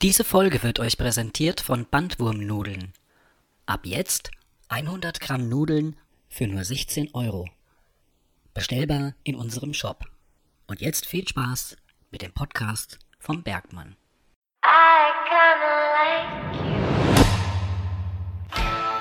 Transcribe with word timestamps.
Diese 0.00 0.22
Folge 0.22 0.62
wird 0.62 0.78
euch 0.78 0.96
präsentiert 0.96 1.60
von 1.60 1.84
Bandwurmnudeln. 1.84 2.92
Ab 3.66 3.80
jetzt 3.82 4.30
100 4.68 5.18
Gramm 5.18 5.48
Nudeln 5.48 5.96
für 6.28 6.46
nur 6.46 6.62
16 6.62 7.14
Euro. 7.14 7.48
Bestellbar 8.54 9.14
in 9.24 9.34
unserem 9.34 9.74
Shop. 9.74 10.04
Und 10.68 10.80
jetzt 10.80 11.04
viel 11.04 11.26
Spaß 11.26 11.76
mit 12.12 12.22
dem 12.22 12.32
Podcast 12.32 13.00
vom 13.18 13.42
Bergmann. 13.42 13.96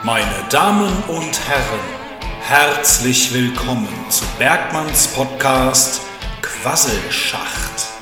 Meine 0.03 0.49
Damen 0.49 1.03
und 1.09 1.47
Herren, 1.47 1.79
herzlich 2.41 3.31
willkommen 3.31 3.87
zu 4.09 4.25
Bergmanns 4.39 5.13
Podcast 5.13 6.01
Quasselschacht. 6.41 7.96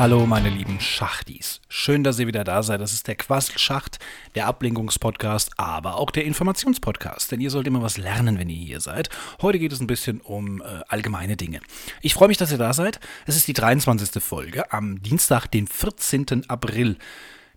Hallo 0.00 0.26
meine 0.26 0.48
lieben 0.48 0.78
Schachtis. 0.78 1.60
Schön, 1.68 2.04
dass 2.04 2.20
ihr 2.20 2.28
wieder 2.28 2.44
da 2.44 2.62
seid. 2.62 2.80
Das 2.80 2.92
ist 2.92 3.08
der 3.08 3.16
Quasselschacht, 3.16 3.98
der 4.36 4.46
Ablenkungspodcast, 4.46 5.54
aber 5.56 5.96
auch 5.96 6.12
der 6.12 6.24
Informationspodcast. 6.24 7.32
Denn 7.32 7.40
ihr 7.40 7.50
sollt 7.50 7.66
immer 7.66 7.82
was 7.82 7.98
lernen, 7.98 8.38
wenn 8.38 8.48
ihr 8.48 8.64
hier 8.64 8.78
seid. 8.78 9.08
Heute 9.42 9.58
geht 9.58 9.72
es 9.72 9.80
ein 9.80 9.88
bisschen 9.88 10.20
um 10.20 10.62
äh, 10.62 10.66
allgemeine 10.86 11.36
Dinge. 11.36 11.58
Ich 12.00 12.14
freue 12.14 12.28
mich, 12.28 12.36
dass 12.36 12.52
ihr 12.52 12.58
da 12.58 12.72
seid. 12.74 13.00
Es 13.26 13.34
ist 13.34 13.48
die 13.48 13.54
23. 13.54 14.22
Folge 14.22 14.72
am 14.72 15.02
Dienstag, 15.02 15.48
den 15.48 15.66
14. 15.66 16.48
April. 16.48 16.96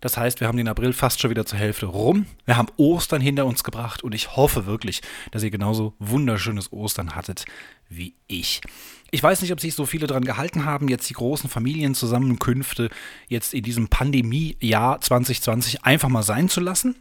Das 0.02 0.18
heißt, 0.18 0.40
wir 0.40 0.48
haben 0.48 0.58
den 0.58 0.68
April 0.68 0.94
fast 0.94 1.22
schon 1.22 1.30
wieder 1.30 1.46
zur 1.46 1.60
Hälfte 1.60 1.86
rum. 1.86 2.26
Wir 2.46 2.58
haben 2.58 2.70
Ostern 2.78 3.22
hinter 3.22 3.46
uns 3.46 3.64
gebracht 3.64 4.04
und 4.04 4.14
ich 4.14 4.36
hoffe 4.36 4.66
wirklich, 4.66 5.02
dass 5.32 5.44
ihr 5.44 5.52
genauso 5.52 5.94
wunderschönes 6.00 6.74
Ostern 6.74 7.16
hattet 7.16 7.46
wie 7.88 8.16
ich. 8.28 8.62
Ich 9.12 9.22
weiß 9.22 9.42
nicht, 9.42 9.52
ob 9.52 9.60
sich 9.60 9.76
so 9.76 9.86
viele 9.86 10.08
daran 10.08 10.24
gehalten 10.24 10.66
haben, 10.66 10.88
jetzt 10.88 11.10
die 11.10 11.14
großen 11.14 11.50
Familienzusammenkünfte 11.50 12.90
jetzt 13.28 13.54
in 13.54 13.64
diesem 13.64 13.90
Pandemiejahr 13.90 15.02
2020 15.02 15.84
einfach 15.84 16.10
mal 16.10 16.24
sein 16.24 16.50
zu 16.50 16.62
lassen. 16.62 16.96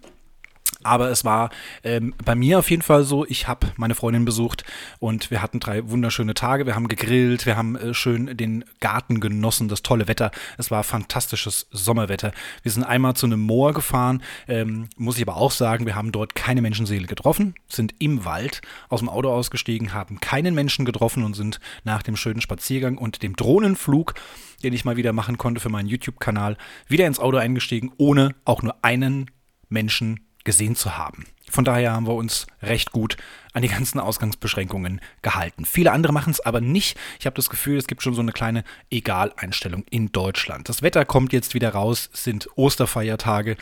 Aber 0.83 1.11
es 1.11 1.25
war 1.25 1.50
ähm, 1.84 2.14
bei 2.25 2.34
mir 2.34 2.59
auf 2.59 2.70
jeden 2.70 2.83
Fall 2.83 3.05
so, 3.05 3.27
ich 3.27 3.48
habe 3.48 3.69
meine 3.77 3.95
Freundin 3.95 4.25
besucht 4.25 4.64
und 4.98 5.31
wir 5.31 5.42
hatten 5.42 5.61
drei 5.61 5.89
wunderschöne 5.91 6.33
Tage. 6.33 6.64
Wir 6.64 6.75
haben 6.75 6.89
gegrillt, 6.89 7.45
wir 7.45 7.56
haben 7.56 7.77
äh, 7.77 7.92
schön 7.92 8.37
den 8.37 8.64
Garten 8.81 9.20
genossen, 9.20 9.69
das 9.69 9.83
tolle 9.83 10.09
Wetter. 10.09 10.31
Es 10.56 10.70
war 10.70 10.83
fantastisches 10.83 11.67
Sommerwetter. 11.70 12.33
Wir 12.62 12.72
sind 12.72 12.84
einmal 12.84 13.14
zu 13.14 13.27
einem 13.27 13.41
Moor 13.41 13.75
gefahren, 13.75 14.22
ähm, 14.48 14.89
muss 14.97 15.17
ich 15.17 15.22
aber 15.22 15.37
auch 15.37 15.50
sagen, 15.50 15.84
wir 15.84 15.97
haben 15.97 16.12
dort 16.12 16.34
keine 16.34 16.62
Menschenseele 16.62 17.06
getroffen, 17.06 17.55
sind 17.69 17.94
im 17.98 18.25
Wald 18.25 18.62
aus 18.89 19.00
dem 19.00 19.11
Auto 19.11 19.31
ausgestiegen, 19.31 19.92
haben 19.92 20.20
keinen 20.20 20.55
Menschen 20.55 20.87
getroffen 20.87 21.25
und 21.25 21.34
sind 21.34 21.61
nach 21.84 22.03
dem 22.03 22.17
schönen 22.17 22.41
Spaziergang 22.41 22.97
und 22.97 23.22
dem 23.22 23.37
Drohnenflug, 23.37 24.15
den 24.62 24.72
ich 24.72 24.87
mal 24.87 24.97
wieder 24.97 25.12
machen 25.12 25.37
konnte 25.37 25.61
für 25.61 25.69
meinen 25.69 25.89
YouTube-Kanal, 25.89 26.56
wieder 26.89 27.06
ins 27.06 27.19
Auto 27.19 27.37
eingestiegen, 27.37 27.92
ohne 27.98 28.34
auch 28.47 28.62
nur 28.62 28.77
einen 28.83 29.31
Menschen 29.69 30.17
zu 30.17 30.30
gesehen 30.44 30.77
zu 30.77 30.96
haben. 30.96 31.27
Von 31.50 31.64
daher 31.64 31.92
haben 31.92 32.06
wir 32.06 32.14
uns 32.14 32.46
recht 32.62 32.92
gut 32.92 33.16
an 33.52 33.62
die 33.62 33.69
ganzen 33.69 33.98
Ausgangsbeschränkungen 33.98 35.00
gehalten. 35.22 35.64
Viele 35.64 35.91
andere 35.91 36.12
machen 36.12 36.30
es 36.30 36.41
aber 36.41 36.60
nicht. 36.60 36.97
Ich 37.19 37.27
habe 37.27 37.34
das 37.34 37.50
Gefühl, 37.50 37.77
es 37.77 37.88
gibt 37.88 38.02
schon 38.02 38.14
so 38.14 38.22
eine 38.22 38.32
kleine 38.32 38.62
Egaleinstellung 38.91 39.84
in 39.91 40.12
Deutschland. 40.12 40.69
Das 40.69 40.82
Wetter 40.82 41.05
kommt 41.05 41.32
jetzt 41.32 41.55
wieder 41.55 41.70
raus, 41.70 42.08
es 42.14 42.22
sind 42.22 42.48
Osterfeiertage. 42.55 43.56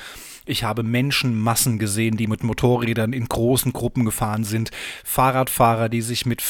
Ich 0.45 0.65
habe 0.65 0.83
Menschenmassen 0.83 1.79
gesehen, 1.79 2.19
die 2.19 2.27
mit 2.27 2.43
Motorrädern 2.43 3.15
in 3.15 3.27
großen 3.27 3.73
Gruppen 3.73 4.05
gefahren 4.05 4.45
sind. 4.45 4.71
Fahrradfahrer, 5.05 5.89
die 5.89 6.03
sich 6.03 6.27
mit 6.27 6.43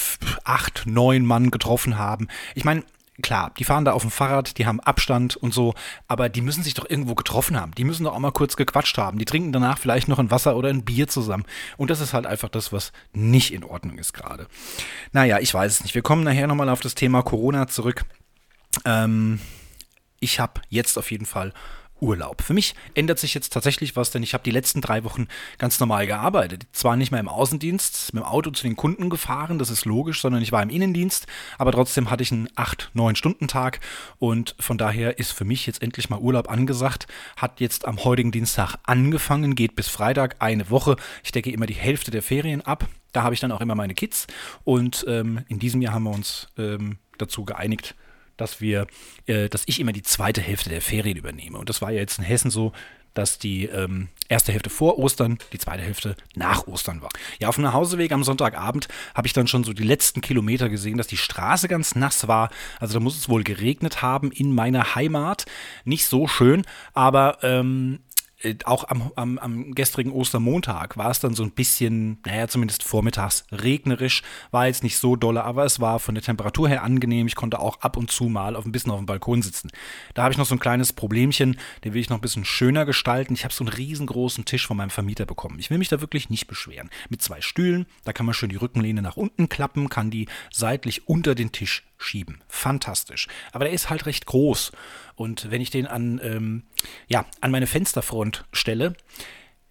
acht, 0.43 0.85
neun 0.87 1.25
Mann 1.25 1.53
getroffen 1.53 1.99
haben. 1.99 2.27
Ich 2.57 2.65
meine, 2.65 2.83
klar, 3.23 3.53
die 3.59 3.65
fahren 3.65 3.85
da 3.85 3.93
auf 3.93 4.03
dem 4.03 4.11
Fahrrad, 4.11 4.59
die 4.59 4.67
haben 4.67 4.81
Abstand 4.81 5.37
und 5.37 5.53
so, 5.53 5.75
aber 6.07 6.29
die 6.29 6.41
müssen 6.41 6.63
sich 6.63 6.75
doch 6.75 6.89
irgendwo 6.89 7.15
getroffen 7.15 7.61
haben. 7.61 7.73
Die 7.73 7.85
müssen 7.85 8.05
doch 8.05 8.15
auch 8.15 8.19
mal 8.19 8.33
kurz 8.33 8.57
gequatscht 8.57 8.99
haben. 8.99 9.19
Die 9.19 9.25
trinken 9.25 9.53
danach 9.53 9.79
vielleicht 9.79 10.09
noch 10.09 10.19
ein 10.19 10.31
Wasser 10.31 10.57
oder 10.57 10.69
ein 10.69 10.85
Bier 10.85 11.09
zusammen. 11.09 11.45
Und 11.77 11.91
das 11.91 12.01
ist 12.01 12.15
halt 12.15 12.27
einfach 12.27 12.49
das, 12.49 12.73
was 12.73 12.93
nicht 13.13 13.53
in 13.53 13.65
Ordnung 13.65 13.99
ist 13.99 14.13
gerade. 14.13 14.47
Naja, 15.13 15.39
ich 15.41 15.53
weiß 15.53 15.73
es 15.73 15.83
nicht. 15.83 15.95
Wir 15.95 16.03
kommen 16.03 16.25
nachher 16.25 16.47
nochmal 16.47 16.69
auf 16.69 16.81
das 16.81 16.95
Thema 16.95 17.23
Corona 17.23 17.67
zurück. 17.67 18.05
Ähm, 18.85 19.41
ich 20.21 20.41
habe 20.41 20.61
jetzt 20.69 20.99
auf 20.99 21.11
jeden 21.11 21.27
Fall 21.27 21.53
Urlaub. 22.01 22.43
Für 22.43 22.55
mich 22.55 22.75
ändert 22.95 23.19
sich 23.19 23.35
jetzt 23.35 23.53
tatsächlich 23.53 23.97
was, 23.97 24.11
denn 24.11 24.23
ich 24.23 24.35
habe 24.35 24.45
die 24.45 24.51
letzten 24.51 24.81
drei 24.81 25.05
Wochen 25.05 25.29
ganz 25.59 25.81
normal 25.81 26.07
gearbeitet. 26.07 26.67
Zwar 26.73 26.97
nicht 26.97 27.11
mehr 27.11 27.21
im 27.21 27.29
Außendienst, 27.29 28.15
mit 28.15 28.23
dem 28.23 28.27
Auto 28.27 28.51
zu 28.51 28.63
den 28.63 28.77
Kunden 28.77 29.11
gefahren, 29.11 29.59
das 29.59 29.71
ist 29.71 29.85
logisch, 29.85 30.21
sondern 30.21 30.43
ich 30.43 30.53
war 30.53 30.63
im 30.63 30.71
Innendienst, 30.71 31.27
aber 31.59 31.73
trotzdem 31.73 32.11
hatte 32.11 32.23
ich 32.23 32.33
einen 32.33 32.49
8-9-Stunden-Tag 32.49 33.81
und 34.19 34.55
von 34.59 34.79
daher 34.79 35.19
ist 35.19 35.33
für 35.33 35.45
mich 35.45 35.67
jetzt 35.67 35.83
endlich 35.83 36.11
mal 36.11 36.19
Urlaub 36.19 36.51
angesagt. 36.51 37.07
Hat 37.37 37.61
jetzt 37.61 37.87
am 37.87 38.05
heutigen 38.05 38.33
Dienstag 38.33 38.77
angefangen, 38.85 39.55
geht 39.55 39.77
bis 39.77 39.89
Freitag 39.89 40.37
eine 40.41 40.71
Woche. 40.71 40.97
Ich 41.25 41.33
decke 41.33 41.51
immer 41.51 41.67
die 41.67 41.75
Hälfte 41.75 42.11
der 42.11 42.23
Ferien 42.23 42.63
ab. 42.63 42.87
Da 43.13 43.23
habe 43.23 43.35
ich 43.35 43.41
dann 43.41 43.53
auch 43.53 43.61
immer 43.61 43.75
meine 43.75 43.95
Kids 43.95 44.27
und 44.65 45.05
ähm, 45.09 45.45
in 45.49 45.59
diesem 45.59 45.81
Jahr 45.81 45.95
haben 45.95 46.05
wir 46.05 46.15
uns 46.15 46.49
ähm, 46.59 46.99
dazu 47.17 47.45
geeinigt, 47.45 47.95
dass 48.39 48.63
wir, 48.63 48.87
äh, 49.27 49.51
dass 49.51 49.65
ich 49.67 49.81
immer 49.81 49.93
die 49.93 50.03
zweite 50.03 50.41
Hälfte 50.41 50.71
der 50.71 50.81
Ferien 50.81 51.19
übernehme. 51.19 51.59
Und 51.59 51.69
das 51.69 51.83
war 51.83 51.91
ja 51.91 52.01
jetzt 52.01 52.19
in 52.19 52.25
Hessen 52.25 52.51
so, 52.51 52.73
dass 53.19 53.39
die 53.39 53.65
ähm, 53.65 54.09
erste 54.29 54.53
Hälfte 54.53 54.71
vor 54.71 54.99
Ostern, 54.99 55.39
die 55.53 55.59
zweite 55.59 55.83
Hälfte 55.83 56.15
nach 56.37 56.69
Ostern 56.69 57.03
war. 57.03 57.09
Ja, 57.41 57.49
auf 57.49 57.57
dem 57.57 57.65
Nachhauseweg 57.65 58.13
am 58.13 58.23
Sonntagabend 58.23 58.87
habe 59.15 59.27
ich 59.27 59.33
dann 59.33 59.49
schon 59.49 59.65
so 59.65 59.73
die 59.73 59.83
letzten 59.83 60.21
Kilometer 60.21 60.69
gesehen, 60.69 60.99
dass 60.99 61.09
die 61.09 61.17
Straße 61.17 61.67
ganz 61.67 61.97
nass 61.97 62.29
war. 62.29 62.51
Also 62.79 62.95
da 62.95 63.01
muss 63.01 63.17
es 63.17 63.29
wohl 63.29 63.43
geregnet 63.43 64.03
haben 64.03 64.31
in 64.31 64.55
meiner 64.55 64.95
Heimat. 64.95 65.47
Nicht 65.85 66.07
so 66.07 66.29
schön, 66.29 66.65
aber 66.95 67.39
ähm, 67.43 67.99
äh, 67.99 68.08
auch 68.65 68.89
am, 68.89 69.11
am, 69.17 69.39
am 69.39 69.75
gestrigen 69.75 70.13
Ostermontag 70.13 70.97
war 70.97 71.11
es 71.11 71.19
dann 71.19 71.35
so 71.35 71.43
ein 71.43 71.51
bisschen, 71.51 72.19
naja, 72.25 72.47
zumindest 72.47 72.85
vormittags 72.85 73.45
regnerisch, 73.51 74.23
war 74.53 74.69
jetzt 74.69 74.85
nicht 74.85 74.97
so 74.97 75.17
dolle, 75.17 75.43
aber 75.43 75.65
es 75.65 75.81
war 75.81 75.99
von 75.99 76.15
der 76.15 76.23
Temperatur 76.23 76.69
her 76.69 76.85
angenehm. 76.85 77.27
Ich 77.27 77.35
konnte 77.35 77.59
auch 77.59 77.81
ab 77.81 77.97
und 77.97 78.13
zu 78.13 78.25
mal 78.25 78.55
auf 78.55 78.65
ein 78.65 78.71
bisschen 78.71 78.93
auf 78.93 78.99
dem 78.99 79.07
Balkon 79.07 79.43
sitzen. 79.43 79.71
Da 80.15 80.23
habe 80.23 80.33
ich 80.33 80.39
noch 80.39 80.47
so 80.47 80.55
ein 80.55 80.61
kleines 80.61 80.93
Problemchen, 80.93 81.59
den 81.85 81.95
will 81.95 82.01
ich 82.01 82.11
noch 82.11 82.19
ein 82.19 82.23
bisschen 82.23 82.45
schöner 82.45 82.87
gestalten. 82.87 83.35
Ich 83.35 83.43
habe 83.43 83.53
so 83.53 83.65
einen 83.65 83.73
riesengroßen 83.73 84.45
Tisch 84.45 84.67
von 84.67 84.77
meinem 84.77 84.91
Vermieter 84.91 85.27
bekommen. 85.27 85.59
Ich 85.59 85.71
will 85.71 85.79
mich 85.79 85.89
da 85.89 86.01
wirklich 86.01 86.31
nicht 86.31 86.47
beschweren. 86.47 86.91
Mit 87.09 87.23
zwei 87.23 87.41
Stühlen, 87.41 87.87
da 88.05 88.13
kann 88.13 88.27
man 88.27 88.35
schön 88.35 88.51
die 88.51 88.57
Rückenlehne 88.57 89.03
nach 89.03 89.17
unten 89.17 89.49
klappen, 89.49 89.89
kann 89.89 90.11
die 90.11 90.29
seitlich 90.53 91.09
unter 91.09 91.35
den 91.35 91.51
Tisch 91.51 91.85
schieben. 91.99 92.43
Fantastisch. 92.49 93.29
Aber 93.53 93.65
der 93.65 93.75
ist 93.75 93.91
halt 93.91 94.07
recht 94.07 94.27
groß. 94.27 94.73
Und 95.15 95.51
wenn 95.51 95.61
ich 95.61 95.71
den 95.71 95.87
an, 95.87 96.21
ähm, 96.23 96.63
ja, 97.09 97.27
an 97.41 97.51
meine 97.51 97.67
Fensterfront 97.67 98.45
stelle, 98.53 98.95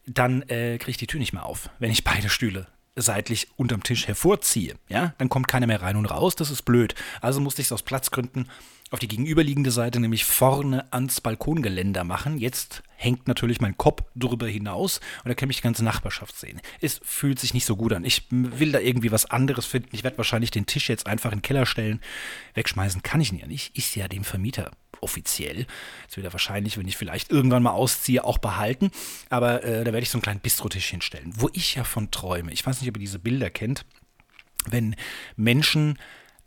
dann 0.05 0.43
äh, 0.43 0.77
kriege 0.77 0.91
ich 0.91 0.97
die 0.97 1.07
Tür 1.07 1.19
nicht 1.19 1.33
mehr 1.33 1.45
auf, 1.45 1.69
wenn 1.79 1.91
ich 1.91 2.03
beide 2.03 2.29
Stühle 2.29 2.67
seitlich 2.99 3.47
unterm 3.55 3.83
Tisch 3.83 4.07
hervorziehe. 4.07 4.75
Ja, 4.89 5.13
dann 5.17 5.29
kommt 5.29 5.47
keiner 5.47 5.67
mehr 5.67 5.81
rein 5.81 5.95
und 5.95 6.07
raus. 6.07 6.35
Das 6.35 6.49
ist 6.49 6.63
blöd. 6.63 6.95
Also 7.21 7.39
musste 7.39 7.61
ich 7.61 7.67
es 7.67 7.71
aus 7.71 7.83
Platzgründen 7.83 8.49
auf 8.89 8.99
die 8.99 9.07
gegenüberliegende 9.07 9.71
Seite, 9.71 9.99
nämlich 9.99 10.25
vorne 10.25 10.91
ans 10.91 11.21
Balkongeländer 11.21 12.03
machen. 12.03 12.39
Jetzt 12.39 12.83
hängt 12.97 13.27
natürlich 13.27 13.61
mein 13.61 13.77
Kopf 13.77 14.03
drüber 14.15 14.47
hinaus 14.47 14.99
und 15.23 15.29
da 15.29 15.35
kann 15.35 15.47
mich 15.47 15.57
die 15.57 15.63
ganze 15.63 15.85
Nachbarschaft 15.85 16.37
sehen. 16.37 16.59
Es 16.81 16.99
fühlt 17.03 17.39
sich 17.39 17.53
nicht 17.53 17.65
so 17.65 17.75
gut 17.75 17.93
an. 17.93 18.03
Ich 18.03 18.23
will 18.31 18.71
da 18.71 18.79
irgendwie 18.79 19.11
was 19.11 19.25
anderes 19.25 19.65
finden. 19.65 19.89
Ich 19.91 20.03
werde 20.03 20.17
wahrscheinlich 20.17 20.51
den 20.51 20.65
Tisch 20.65 20.89
jetzt 20.89 21.07
einfach 21.07 21.31
in 21.31 21.37
den 21.37 21.43
Keller 21.43 21.65
stellen. 21.65 22.01
Wegschmeißen 22.55 23.03
kann 23.03 23.21
ich 23.21 23.31
ihn 23.31 23.39
ja 23.39 23.47
nicht. 23.47 23.77
Ist 23.77 23.95
ja 23.95 24.07
dem 24.07 24.23
Vermieter 24.23 24.71
offiziell. 24.99 25.67
Jetzt 26.03 26.17
wird 26.17 26.25
er 26.25 26.33
wahrscheinlich, 26.33 26.77
wenn 26.77 26.87
ich 26.87 26.97
vielleicht 26.97 27.31
irgendwann 27.31 27.63
mal 27.63 27.71
ausziehe, 27.71 28.23
auch 28.23 28.39
behalten. 28.39 28.91
Aber 29.29 29.63
äh, 29.63 29.83
da 29.83 29.93
werde 29.93 30.01
ich 30.01 30.09
so 30.09 30.17
einen 30.17 30.23
kleinen 30.23 30.39
Bistrotisch 30.39 30.87
hinstellen, 30.87 31.31
wo 31.35 31.49
ich 31.53 31.75
ja 31.75 31.83
von 31.83 32.09
träume. 32.09 32.51
Ich 32.51 32.65
weiß 32.65 32.81
nicht, 32.81 32.89
ob 32.89 32.97
ihr 32.97 33.01
diese 33.01 33.19
Bilder 33.19 33.51
kennt. 33.51 33.85
Wenn 34.65 34.95
Menschen 35.35 35.99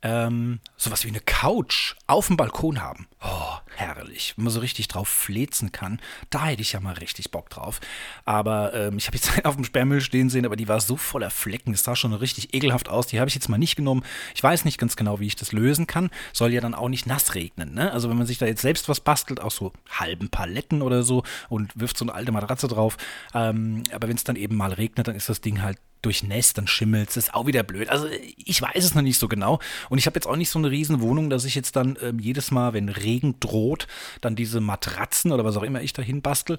ähm, 0.02 0.60
sowas 0.76 1.04
wie 1.04 1.08
eine 1.08 1.20
Couch 1.20 1.94
auf 2.06 2.28
dem 2.28 2.36
Balkon 2.36 2.80
haben. 2.80 3.06
Oh, 3.22 3.54
herrlich. 3.76 4.34
Wenn 4.36 4.44
man 4.44 4.52
so 4.52 4.60
richtig 4.60 4.88
drauf 4.88 5.08
flezen 5.08 5.72
kann. 5.72 6.00
Da 6.30 6.46
hätte 6.46 6.62
ich 6.62 6.72
ja 6.72 6.80
mal 6.80 6.94
richtig 6.94 7.30
Bock 7.30 7.50
drauf. 7.50 7.80
Aber 8.24 8.72
ähm, 8.72 8.96
ich 8.96 9.06
habe 9.06 9.16
jetzt 9.16 9.30
einen 9.32 9.44
auf 9.44 9.56
dem 9.56 9.64
Sperrmüll 9.64 10.00
stehen 10.00 10.30
sehen, 10.30 10.46
aber 10.46 10.56
die 10.56 10.68
war 10.68 10.80
so 10.80 10.96
voller 10.96 11.30
Flecken. 11.30 11.72
Das 11.72 11.84
sah 11.84 11.96
schon 11.96 12.14
richtig 12.14 12.54
ekelhaft 12.54 12.88
aus. 12.88 13.08
Die 13.08 13.20
habe 13.20 13.28
ich 13.28 13.34
jetzt 13.34 13.48
mal 13.48 13.58
nicht 13.58 13.76
genommen. 13.76 14.02
Ich 14.34 14.42
weiß 14.42 14.64
nicht 14.64 14.78
ganz 14.78 14.96
genau, 14.96 15.20
wie 15.20 15.26
ich 15.26 15.36
das 15.36 15.52
lösen 15.52 15.86
kann. 15.86 16.10
Soll 16.32 16.52
ja 16.52 16.62
dann 16.62 16.74
auch 16.74 16.88
nicht 16.88 17.06
nass 17.06 17.34
regnen. 17.34 17.74
Ne? 17.74 17.92
Also 17.92 18.08
wenn 18.08 18.16
man 18.16 18.26
sich 18.26 18.38
da 18.38 18.46
jetzt 18.46 18.62
selbst 18.62 18.88
was 18.88 19.00
bastelt, 19.00 19.40
aus 19.40 19.56
so 19.56 19.72
halben 19.90 20.30
Paletten 20.30 20.80
oder 20.80 21.02
so 21.02 21.24
und 21.50 21.78
wirft 21.78 21.98
so 21.98 22.06
eine 22.06 22.14
alte 22.14 22.32
Matratze 22.32 22.68
drauf. 22.68 22.96
Ähm, 23.34 23.82
aber 23.92 24.08
wenn 24.08 24.16
es 24.16 24.24
dann 24.24 24.36
eben 24.36 24.56
mal 24.56 24.72
regnet, 24.72 25.08
dann 25.08 25.14
ist 25.14 25.28
das 25.28 25.42
Ding 25.42 25.60
halt 25.62 25.78
durchnässt, 26.02 26.58
dann 26.58 26.66
schimmelt 26.66 27.10
es, 27.10 27.16
ist 27.16 27.34
auch 27.34 27.46
wieder 27.46 27.62
blöd. 27.62 27.88
Also 27.88 28.06
ich 28.36 28.60
weiß 28.60 28.84
es 28.84 28.94
noch 28.94 29.02
nicht 29.02 29.18
so 29.18 29.28
genau. 29.28 29.60
Und 29.88 29.98
ich 29.98 30.06
habe 30.06 30.16
jetzt 30.16 30.26
auch 30.26 30.36
nicht 30.36 30.50
so 30.50 30.58
eine 30.58 30.70
riesen 30.70 31.00
Wohnung, 31.00 31.30
dass 31.30 31.44
ich 31.44 31.54
jetzt 31.54 31.76
dann 31.76 31.96
ähm, 32.02 32.18
jedes 32.18 32.50
Mal, 32.50 32.72
wenn 32.72 32.88
Regen 32.88 33.38
droht, 33.40 33.86
dann 34.20 34.36
diese 34.36 34.60
Matratzen 34.60 35.32
oder 35.32 35.44
was 35.44 35.56
auch 35.56 35.62
immer 35.62 35.82
ich 35.82 35.92
dahin 35.92 36.22
bastel, 36.22 36.56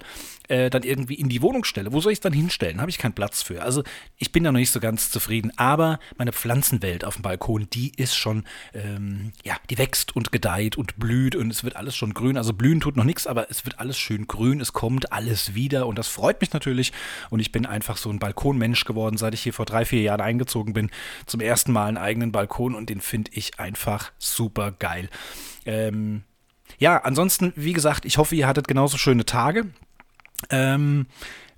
äh, 0.48 0.70
dann 0.70 0.82
irgendwie 0.82 1.14
in 1.14 1.28
die 1.28 1.42
Wohnung 1.42 1.64
stelle. 1.64 1.92
Wo 1.92 2.00
soll 2.00 2.12
ich 2.12 2.16
es 2.16 2.20
dann 2.20 2.32
hinstellen? 2.32 2.80
Habe 2.80 2.90
ich 2.90 2.98
keinen 2.98 3.14
Platz 3.14 3.42
für. 3.42 3.62
Also 3.62 3.82
ich 4.18 4.32
bin 4.32 4.44
da 4.44 4.52
noch 4.52 4.60
nicht 4.60 4.70
so 4.70 4.80
ganz 4.80 5.10
zufrieden. 5.10 5.52
Aber 5.56 5.98
meine 6.16 6.32
Pflanzenwelt 6.32 7.04
auf 7.04 7.14
dem 7.14 7.22
Balkon, 7.22 7.68
die 7.72 7.92
ist 7.96 8.14
schon, 8.14 8.44
ähm, 8.74 9.32
ja, 9.44 9.56
die 9.70 9.78
wächst 9.78 10.14
und 10.14 10.32
gedeiht 10.32 10.76
und 10.76 10.96
blüht 10.98 11.36
und 11.36 11.50
es 11.50 11.64
wird 11.64 11.76
alles 11.76 11.96
schon 11.96 12.14
grün. 12.14 12.36
Also 12.36 12.52
blühen 12.52 12.80
tut 12.80 12.96
noch 12.96 13.04
nichts, 13.04 13.26
aber 13.26 13.50
es 13.50 13.64
wird 13.64 13.78
alles 13.78 13.98
schön 13.98 14.26
grün. 14.26 14.60
Es 14.60 14.72
kommt 14.72 15.12
alles 15.12 15.54
wieder 15.54 15.86
und 15.86 15.98
das 15.98 16.08
freut 16.08 16.40
mich 16.40 16.52
natürlich. 16.52 16.92
Und 17.30 17.40
ich 17.40 17.52
bin 17.52 17.66
einfach 17.66 17.96
so 17.96 18.10
ein 18.10 18.18
Balkonmensch 18.18 18.84
geworden, 18.84 19.16
seit 19.16 19.31
ich 19.34 19.42
hier 19.42 19.52
vor 19.52 19.66
drei, 19.66 19.84
vier 19.84 20.02
Jahren 20.02 20.20
eingezogen 20.20 20.72
bin. 20.72 20.90
Zum 21.26 21.40
ersten 21.40 21.72
Mal 21.72 21.86
einen 21.86 21.96
eigenen 21.96 22.32
Balkon 22.32 22.74
und 22.74 22.90
den 22.90 23.00
finde 23.00 23.30
ich 23.34 23.58
einfach 23.58 24.12
super 24.18 24.72
geil. 24.72 25.08
Ähm, 25.66 26.22
ja, 26.78 26.98
ansonsten, 26.98 27.52
wie 27.56 27.72
gesagt, 27.72 28.04
ich 28.04 28.18
hoffe, 28.18 28.34
ihr 28.34 28.46
hattet 28.46 28.68
genauso 28.68 28.98
schöne 28.98 29.24
Tage. 29.24 29.66
Ähm, 30.50 31.06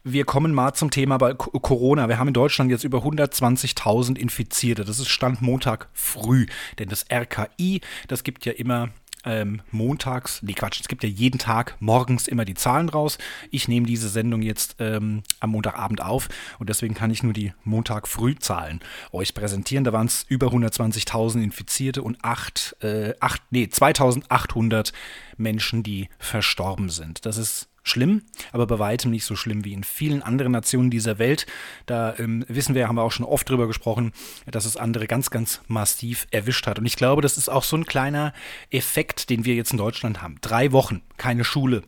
wir 0.06 0.26
kommen 0.26 0.52
mal 0.52 0.74
zum 0.74 0.90
Thema 0.90 1.18
Corona. 1.18 2.10
Wir 2.10 2.18
haben 2.18 2.28
in 2.28 2.34
Deutschland 2.34 2.70
jetzt 2.70 2.84
über 2.84 2.98
120.000 2.98 4.18
Infizierte. 4.18 4.84
Das 4.84 4.98
ist 4.98 5.08
Stand 5.08 5.40
Montag 5.40 5.88
früh. 5.94 6.46
Denn 6.78 6.90
das 6.90 7.06
RKI, 7.10 7.80
das 8.06 8.22
gibt 8.22 8.44
ja 8.44 8.52
immer 8.52 8.90
ähm, 9.24 9.62
montags, 9.70 10.42
nee 10.42 10.52
Quatsch, 10.52 10.80
es 10.80 10.88
gibt 10.88 11.02
ja 11.02 11.08
jeden 11.08 11.38
Tag 11.38 11.76
morgens 11.80 12.28
immer 12.28 12.44
die 12.44 12.54
Zahlen 12.54 12.88
raus. 12.88 13.18
Ich 13.50 13.68
nehme 13.68 13.86
diese 13.86 14.08
Sendung 14.08 14.42
jetzt 14.42 14.76
ähm, 14.78 15.22
am 15.40 15.50
Montagabend 15.50 16.02
auf 16.02 16.28
und 16.58 16.68
deswegen 16.68 16.94
kann 16.94 17.10
ich 17.10 17.22
nur 17.22 17.32
die 17.32 17.52
Montag-Frühzahlen 17.64 18.80
euch 19.12 19.34
präsentieren. 19.34 19.84
Da 19.84 19.92
waren 19.92 20.06
es 20.06 20.24
über 20.28 20.48
120.000 20.48 21.42
Infizierte 21.42 22.02
und 22.02 22.18
8, 22.22 22.76
äh, 22.80 23.14
8, 23.20 23.42
nee, 23.50 23.68
2800 23.68 24.92
Menschen, 25.36 25.82
die 25.82 26.08
verstorben 26.18 26.88
sind. 26.88 27.26
Das 27.26 27.36
ist 27.36 27.68
schlimm, 27.84 28.22
aber 28.50 28.66
bei 28.66 28.78
weitem 28.78 29.10
nicht 29.10 29.24
so 29.24 29.36
schlimm 29.36 29.64
wie 29.64 29.74
in 29.74 29.84
vielen 29.84 30.22
anderen 30.22 30.52
Nationen 30.52 30.90
dieser 30.90 31.18
Welt. 31.18 31.46
Da 31.86 32.18
ähm, 32.18 32.44
wissen 32.48 32.74
wir, 32.74 32.88
haben 32.88 32.96
wir 32.96 33.02
auch 33.02 33.12
schon 33.12 33.26
oft 33.26 33.48
drüber 33.48 33.68
gesprochen, 33.68 34.12
dass 34.46 34.64
es 34.64 34.76
andere 34.76 35.06
ganz, 35.06 35.30
ganz 35.30 35.60
massiv 35.68 36.26
erwischt 36.30 36.66
hat. 36.66 36.78
Und 36.78 36.86
ich 36.86 36.96
glaube, 36.96 37.22
das 37.22 37.36
ist 37.36 37.48
auch 37.48 37.62
so 37.62 37.76
ein 37.76 37.86
kleiner 37.86 38.32
Effekt, 38.70 39.30
den 39.30 39.44
wir 39.44 39.54
jetzt 39.54 39.72
in 39.72 39.78
Deutschland 39.78 40.22
haben. 40.22 40.38
Drei 40.40 40.72
Wochen, 40.72 41.02
keine 41.18 41.44
Schule. 41.44 41.82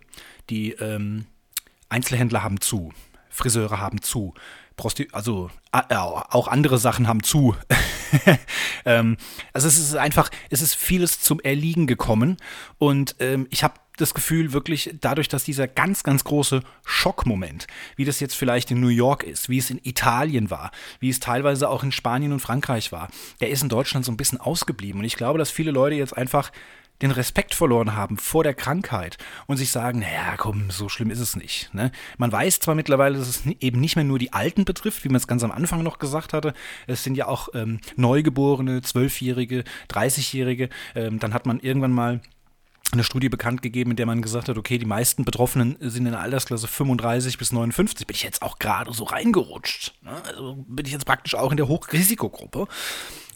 Die 0.51 0.73
ähm, 0.73 1.25
Einzelhändler 1.89 2.45
haben 2.45 2.61
zu, 2.61 2.93
Friseure 3.31 3.81
haben 3.81 4.03
zu, 4.03 4.35
Prosti 4.77 5.09
also 5.13 5.51
äh, 5.73 5.95
auch 5.95 6.49
andere 6.49 6.79
Sachen 6.79 7.09
haben 7.09 7.23
zu. 7.23 7.57
ähm, 8.85 9.17
also 9.53 9.67
es 9.67 9.79
ist 9.79 9.97
einfach, 9.97 10.31
es 10.51 10.61
ist 10.61 10.75
vieles 10.75 11.21
zum 11.21 11.41
Erliegen 11.41 11.87
gekommen 11.87 12.37
und 12.79 13.17
ähm, 13.19 13.47
ich 13.51 13.65
habe 13.65 13.75
das 13.97 14.15
Gefühl 14.15 14.53
wirklich 14.53 14.95
dadurch, 15.01 15.29
dass 15.29 15.45
dieser 15.45 15.69
ganz, 15.69 16.03
ganz 16.03 16.25
große 16.25 16.63
Schockmoment, 16.85 17.67
wie 17.97 18.05
das 18.05 18.21
jetzt 18.21 18.35
vielleicht 18.35 18.71
in 18.71 18.81
New 18.81 18.89
York 18.89 19.25
ist, 19.25 19.49
wie 19.49 19.59
es 19.59 19.71
in 19.71 19.81
Italien 19.83 20.51
war, 20.51 20.71
wie 21.01 21.11
es 21.11 21.21
teilweise 21.21 21.69
auch 21.69 21.83
in 21.83 21.93
Spanien 21.93 22.33
und 22.33 22.41
Frankreich 22.41 22.93
war, 22.93 23.09
der 23.41 23.51
ist 23.51 23.63
in 23.63 23.69
Deutschland 23.69 24.05
so 24.05 24.13
ein 24.13 24.17
bisschen 24.17 24.41
ausgeblieben. 24.41 25.01
Und 25.01 25.07
ich 25.07 25.17
glaube, 25.17 25.39
dass 25.39 25.51
viele 25.51 25.71
Leute 25.71 25.97
jetzt 25.97 26.17
einfach 26.17 26.51
den 27.03 27.11
Respekt 27.11 27.55
verloren 27.55 27.95
haben 27.95 28.17
vor 28.17 28.43
der 28.43 28.55
Krankheit 28.55 29.19
und 29.47 29.57
sich 29.57 29.71
sagen, 29.71 30.01
naja, 30.01 30.37
komm, 30.37 30.71
so 30.71 30.89
schlimm 30.89 31.11
ist 31.11 31.21
es 31.21 31.37
nicht. 31.37 31.73
Ne? 31.75 31.93
Man 32.17 32.33
weiß 32.33 32.61
zwar 32.61 32.75
mittlerweile, 32.75 33.19
dass 33.19 33.29
es 33.29 33.47
eben 33.61 33.81
nicht 33.81 33.97
mehr 33.97 34.05
nur 34.05 34.19
die 34.19 34.33
Alten 34.33 34.65
betrifft, 34.65 35.05
wie 35.05 35.09
man 35.09 35.17
es 35.17 35.27
ganz 35.27 35.45
am 35.45 35.53
Anfang 35.53 35.83
noch 35.83 35.99
gesagt 35.99 36.33
hatte. 36.33 36.55
Es 36.87 37.05
sind 37.05 37.17
ja 37.17 37.27
auch 37.27 37.49
ähm, 37.55 37.81
Neugeborene, 37.97 38.83
Zwölfjährige, 38.83 39.65
Dreißigjährige. 39.89 40.71
Ähm, 40.95 41.19
dann 41.19 41.35
hat 41.35 41.47
man 41.47 41.61
irgendwann 41.61 41.93
mal 41.93 42.21
eine 42.93 43.05
Studie 43.05 43.29
bekannt 43.29 43.63
gegeben, 43.63 43.91
in 43.91 43.97
der 43.97 44.07
man 44.07 44.23
gesagt 44.23 44.49
hat, 44.49 44.59
okay, 44.59 44.79
die 44.79 44.87
meisten 44.87 45.25
Betroffenen 45.25 45.77
sind 45.81 46.07
in 46.07 46.13
der 46.13 46.21
Altersklasse 46.21 46.69
35 46.69 47.39
bis 47.39 47.53
59. 47.53 48.07
Bin 48.07 48.15
ich 48.15 48.23
jetzt 48.23 48.43
auch 48.43 48.59
gerade 48.59 48.93
so 48.93 49.05
reingerutscht. 49.05 49.95
Ne? 50.03 50.23
Also 50.25 50.65
bin 50.69 50.87
ich 50.87 50.93
jetzt 50.93 51.07
praktisch 51.07 51.35
auch 51.35 51.51
in 51.51 51.57
der 51.57 51.69
Hochrisikogruppe. 51.69 52.69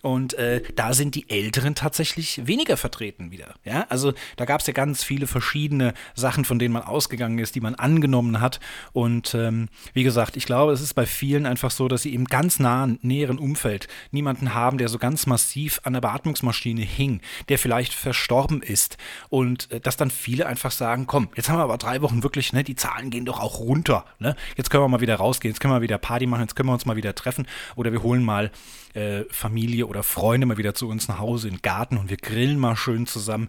Und 0.02 0.34
äh, 0.34 0.62
da 0.76 0.94
sind 0.94 1.14
die 1.14 1.28
Älteren 1.28 1.74
tatsächlich 1.74 2.46
weniger 2.46 2.76
vertreten 2.76 3.30
wieder. 3.30 3.54
Ja, 3.64 3.86
also 3.88 4.12
da 4.36 4.44
gab 4.44 4.60
es 4.60 4.66
ja 4.66 4.72
ganz 4.72 5.04
viele 5.04 5.26
verschiedene 5.26 5.94
Sachen, 6.14 6.44
von 6.44 6.58
denen 6.58 6.72
man 6.72 6.82
ausgegangen 6.82 7.38
ist, 7.38 7.54
die 7.54 7.60
man 7.60 7.74
angenommen 7.74 8.40
hat. 8.40 8.60
Und 8.92 9.34
ähm, 9.34 9.68
wie 9.92 10.02
gesagt, 10.02 10.36
ich 10.36 10.46
glaube, 10.46 10.72
es 10.72 10.80
ist 10.80 10.94
bei 10.94 11.06
vielen 11.06 11.46
einfach 11.46 11.70
so, 11.70 11.88
dass 11.88 12.02
sie 12.02 12.14
im 12.14 12.24
ganz 12.24 12.58
nahen, 12.58 12.98
näheren 13.02 13.38
Umfeld 13.38 13.88
niemanden 14.10 14.54
haben, 14.54 14.78
der 14.78 14.88
so 14.88 14.98
ganz 14.98 15.26
massiv 15.26 15.80
an 15.84 15.92
der 15.92 16.00
Beatmungsmaschine 16.00 16.82
hing, 16.82 17.20
der 17.48 17.58
vielleicht 17.58 17.92
verstorben 17.92 18.62
ist. 18.62 18.96
Und 19.28 19.70
äh, 19.70 19.80
dass 19.80 19.96
dann 19.96 20.10
viele 20.10 20.46
einfach 20.46 20.70
sagen, 20.70 21.06
komm, 21.06 21.28
jetzt 21.36 21.48
haben 21.48 21.58
wir 21.58 21.64
aber 21.64 21.78
drei 21.78 22.00
Wochen 22.02 22.22
wirklich, 22.22 22.52
ne, 22.52 22.64
die 22.64 22.76
Zahlen 22.76 23.10
gehen 23.10 23.24
doch 23.24 23.40
auch 23.40 23.60
runter. 23.60 24.06
Ne? 24.18 24.34
Jetzt 24.56 24.70
können 24.70 24.82
wir 24.82 24.88
mal 24.88 25.00
wieder 25.00 25.16
rausgehen, 25.16 25.52
jetzt 25.52 25.60
können 25.60 25.74
wir 25.74 25.82
wieder 25.82 25.98
Party 25.98 26.26
machen, 26.26 26.42
jetzt 26.42 26.56
können 26.56 26.68
wir 26.68 26.74
uns 26.74 26.86
mal 26.86 26.96
wieder 26.96 27.14
treffen 27.14 27.46
oder 27.76 27.92
wir 27.92 28.02
holen 28.02 28.24
mal 28.24 28.50
äh, 28.94 29.24
Familie 29.30 29.86
oder 29.86 30.02
Freunde 30.02 30.46
mal 30.46 30.58
wieder 30.58 30.74
zu 30.74 30.88
uns 30.88 31.08
nach 31.08 31.18
Hause 31.18 31.48
in 31.48 31.54
den 31.54 31.62
Garten 31.62 31.96
und 31.96 32.10
wir 32.10 32.16
grillen 32.16 32.58
mal 32.58 32.76
schön 32.76 33.06
zusammen. 33.06 33.48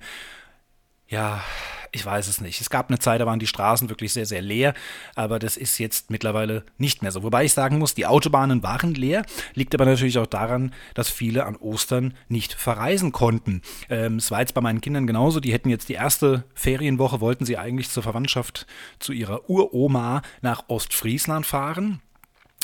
Ja, 1.08 1.42
ich 1.92 2.06
weiß 2.06 2.28
es 2.30 2.40
nicht. 2.40 2.62
Es 2.62 2.70
gab 2.70 2.90
eine 2.90 3.00
Zeit, 3.00 3.20
da 3.20 3.26
waren 3.26 3.40
die 3.40 3.48
Straßen 3.48 3.90
wirklich 3.90 4.14
sehr, 4.14 4.26
sehr 4.26 4.42
leer, 4.42 4.74
aber 5.16 5.40
das 5.40 5.58
ist 5.58 5.78
jetzt 5.78 6.10
mittlerweile 6.10 6.64
nicht 6.78 7.02
mehr 7.02 7.12
so. 7.12 7.24
Wobei 7.24 7.44
ich 7.44 7.54
sagen 7.54 7.80
muss, 7.80 7.94
die 7.94 8.06
Autobahnen 8.06 8.64
waren 8.64 8.94
leer, 8.94 9.26
liegt 9.54 9.76
aber 9.76 9.86
natürlich 9.86 10.18
auch 10.18 10.28
daran, 10.28 10.74
dass 10.94 11.10
viele 11.10 11.46
an 11.46 11.58
Ostern 11.58 12.14
nicht 12.30 12.54
verreisen 12.54 13.12
konnten. 13.12 13.62
Ähm, 13.90 14.18
es 14.18 14.32
war 14.32 14.40
jetzt 14.40 14.54
bei 14.54 14.62
meinen 14.62 14.80
Kindern 14.80 15.06
genauso, 15.06 15.42
die 15.42 15.52
hätten 15.52 15.70
jetzt 15.70 15.90
die 15.90 15.94
erste 15.94 16.46
Ferienwoche, 16.54 17.20
wollten 17.20 17.46
sie 17.46 17.58
eigentlich 17.58 17.90
zur 17.90 18.04
Verwandtschaft 18.04 18.66
zu 19.00 19.12
ihrer 19.12 19.50
Uroma 19.50 20.22
nach 20.42 20.70
Ostfriesland 20.70 21.46
fahren. 21.46 22.02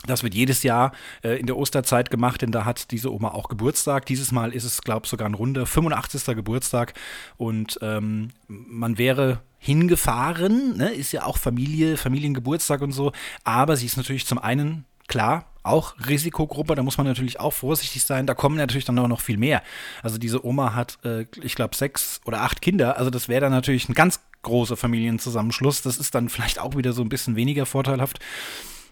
Das 0.05 0.23
wird 0.23 0.35
jedes 0.35 0.63
Jahr 0.63 0.91
äh, 1.23 1.39
in 1.39 1.47
der 1.47 1.57
Osterzeit 1.57 2.09
gemacht, 2.09 2.41
denn 2.41 2.51
da 2.51 2.65
hat 2.65 2.91
diese 2.91 3.11
Oma 3.11 3.29
auch 3.29 3.49
Geburtstag. 3.49 4.05
Dieses 4.05 4.31
Mal 4.31 4.53
ist 4.53 4.63
es, 4.63 4.81
glaube 4.81 5.05
ich, 5.05 5.09
sogar 5.09 5.27
ein 5.27 5.33
runder 5.33 5.65
85. 5.65 6.35
Geburtstag. 6.35 6.93
Und 7.37 7.79
ähm, 7.81 8.29
man 8.47 8.97
wäre 8.97 9.41
hingefahren, 9.59 10.77
ne? 10.77 10.89
ist 10.91 11.11
ja 11.11 11.25
auch 11.25 11.37
Familie, 11.37 11.97
Familiengeburtstag 11.97 12.81
und 12.81 12.91
so. 12.91 13.11
Aber 13.43 13.75
sie 13.75 13.87
ist 13.87 13.97
natürlich 13.97 14.25
zum 14.27 14.37
einen, 14.37 14.85
klar, 15.07 15.45
auch 15.63 15.95
Risikogruppe, 16.07 16.75
da 16.75 16.83
muss 16.83 16.97
man 16.97 17.07
natürlich 17.07 17.39
auch 17.39 17.53
vorsichtig 17.53 18.03
sein. 18.03 18.25
Da 18.25 18.33
kommen 18.33 18.55
natürlich 18.55 18.85
dann 18.85 18.97
auch 18.99 19.07
noch 19.07 19.21
viel 19.21 19.37
mehr. 19.37 19.61
Also 20.01 20.17
diese 20.17 20.45
Oma 20.45 20.73
hat, 20.73 20.97
äh, 21.03 21.25
ich 21.41 21.55
glaube, 21.55 21.75
sechs 21.75 22.21
oder 22.25 22.41
acht 22.41 22.61
Kinder. 22.61 22.97
Also 22.97 23.09
das 23.09 23.27
wäre 23.27 23.41
dann 23.41 23.51
natürlich 23.51 23.89
ein 23.89 23.93
ganz 23.93 24.21
großer 24.43 24.77
Familienzusammenschluss. 24.77 25.81
Das 25.81 25.97
ist 25.97 26.15
dann 26.15 26.29
vielleicht 26.29 26.59
auch 26.59 26.75
wieder 26.75 26.93
so 26.93 27.01
ein 27.01 27.09
bisschen 27.09 27.35
weniger 27.35 27.65
vorteilhaft. 27.65 28.19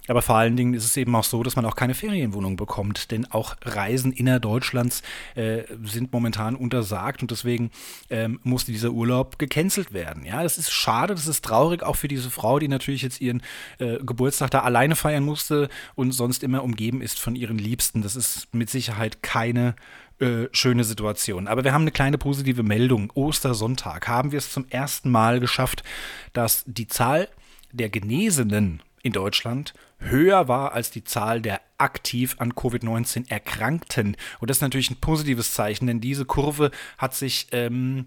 Aber 0.08 0.22
vor 0.22 0.36
allen 0.36 0.56
Dingen 0.56 0.74
ist 0.74 0.86
es 0.86 0.98
eben 0.98 1.16
auch 1.16 1.24
so, 1.24 1.44
dass 1.44 1.56
man 1.56 1.66
auch 1.66 1.76
keine 1.76 1.94
Ferienwohnung 1.94 2.56
bekommt, 2.56 3.12
denn 3.12 3.30
auch 3.32 3.56
Reisen 3.64 4.12
innerdeutschlands 4.12 5.02
äh, 5.36 5.64
sind 5.84 6.14
momentan 6.14 6.56
untersagt 6.56 7.22
und 7.22 7.32
deswegen 7.32 7.72
ähm, 8.10 8.40
musste 8.44 8.72
dieser 8.72 8.92
Urlaub 8.92 9.40
gecancelt 9.40 9.94
werden. 9.94 10.26
Ja, 10.26 10.44
das 10.44 10.58
ist 10.58 10.72
schade, 10.72 11.16
das 11.16 11.28
ist 11.28 11.44
traurig 11.44 11.84
auch 11.84 11.96
für 11.96 12.08
diese 12.08 12.30
Frau, 12.30 12.60
die 12.60 12.68
natürlich 12.68 13.02
jetzt 13.02 13.22
ihren 13.22 13.42
äh, 13.80 13.98
Geburtstag 13.98 14.52
da 14.52 14.62
alleine 14.62 14.96
feiern 14.96 15.24
musste 15.24 15.70
und 15.96 16.12
sonst 16.12 16.44
immer 16.44 16.64
umgeben 16.64 17.02
ist 17.02 17.20
von 17.20 17.36
ihren 17.36 17.58
Liebsten. 17.58 18.02
Das 18.02 18.16
ist 18.16 18.54
mit 18.54 18.70
Sicherheit 18.70 19.24
keine 19.24 19.76
äh, 20.20 20.48
schöne 20.54 20.84
Situation. 20.84 21.48
Aber 21.48 21.64
wir 21.64 21.74
haben 21.74 21.82
eine 21.82 21.92
kleine 21.92 22.18
positive 22.18 22.64
Meldung. 22.64 23.12
Ostersonntag 23.16 24.08
haben 24.08 24.32
wir 24.32 24.40
es 24.40 24.52
zum 24.52 24.66
ersten 24.70 25.10
Mal 25.10 25.40
geschafft, 25.40 25.84
dass 26.32 26.64
die 26.68 26.88
Zahl 26.88 27.28
der 27.74 27.90
Genesenen 27.90 28.82
in 29.06 29.12
Deutschland 29.12 29.76
höher 30.00 30.48
war 30.48 30.74
als 30.74 30.90
die 30.90 31.04
Zahl 31.04 31.40
der 31.40 31.62
aktiv 31.78 32.38
an 32.40 32.54
Covid-19 32.54 33.30
Erkrankten. 33.30 34.18
Und 34.40 34.50
das 34.50 34.58
ist 34.58 34.62
natürlich 34.62 34.90
ein 34.90 35.00
positives 35.00 35.54
Zeichen, 35.54 35.86
denn 35.86 36.02
diese 36.02 36.26
Kurve 36.26 36.72
hat 36.98 37.14
sich 37.14 37.48
ähm, 37.52 38.06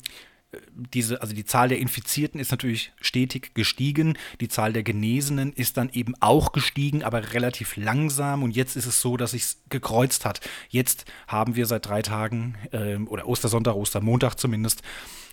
diese, 0.72 1.22
also 1.22 1.36
die 1.36 1.44
Zahl 1.44 1.68
der 1.68 1.78
Infizierten 1.78 2.40
ist 2.40 2.50
natürlich 2.50 2.90
stetig 3.00 3.54
gestiegen, 3.54 4.18
die 4.40 4.48
Zahl 4.48 4.72
der 4.72 4.82
Genesenen 4.82 5.52
ist 5.52 5.76
dann 5.76 5.88
eben 5.90 6.14
auch 6.18 6.50
gestiegen, 6.50 7.04
aber 7.04 7.32
relativ 7.32 7.76
langsam 7.76 8.42
und 8.42 8.56
jetzt 8.56 8.74
ist 8.74 8.86
es 8.86 9.00
so, 9.00 9.16
dass 9.16 9.32
sich 9.32 9.54
gekreuzt 9.68 10.24
hat. 10.24 10.40
Jetzt 10.68 11.04
haben 11.28 11.54
wir 11.54 11.66
seit 11.66 11.86
drei 11.86 12.02
Tagen 12.02 12.56
äh, 12.72 12.96
oder 12.96 13.28
Ostersonntag, 13.28 13.76
Ostermontag 13.76 14.34
zumindest 14.34 14.82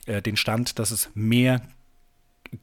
äh, 0.06 0.22
den 0.22 0.38
Stand, 0.38 0.78
dass 0.78 0.92
es 0.92 1.10
mehr 1.16 1.62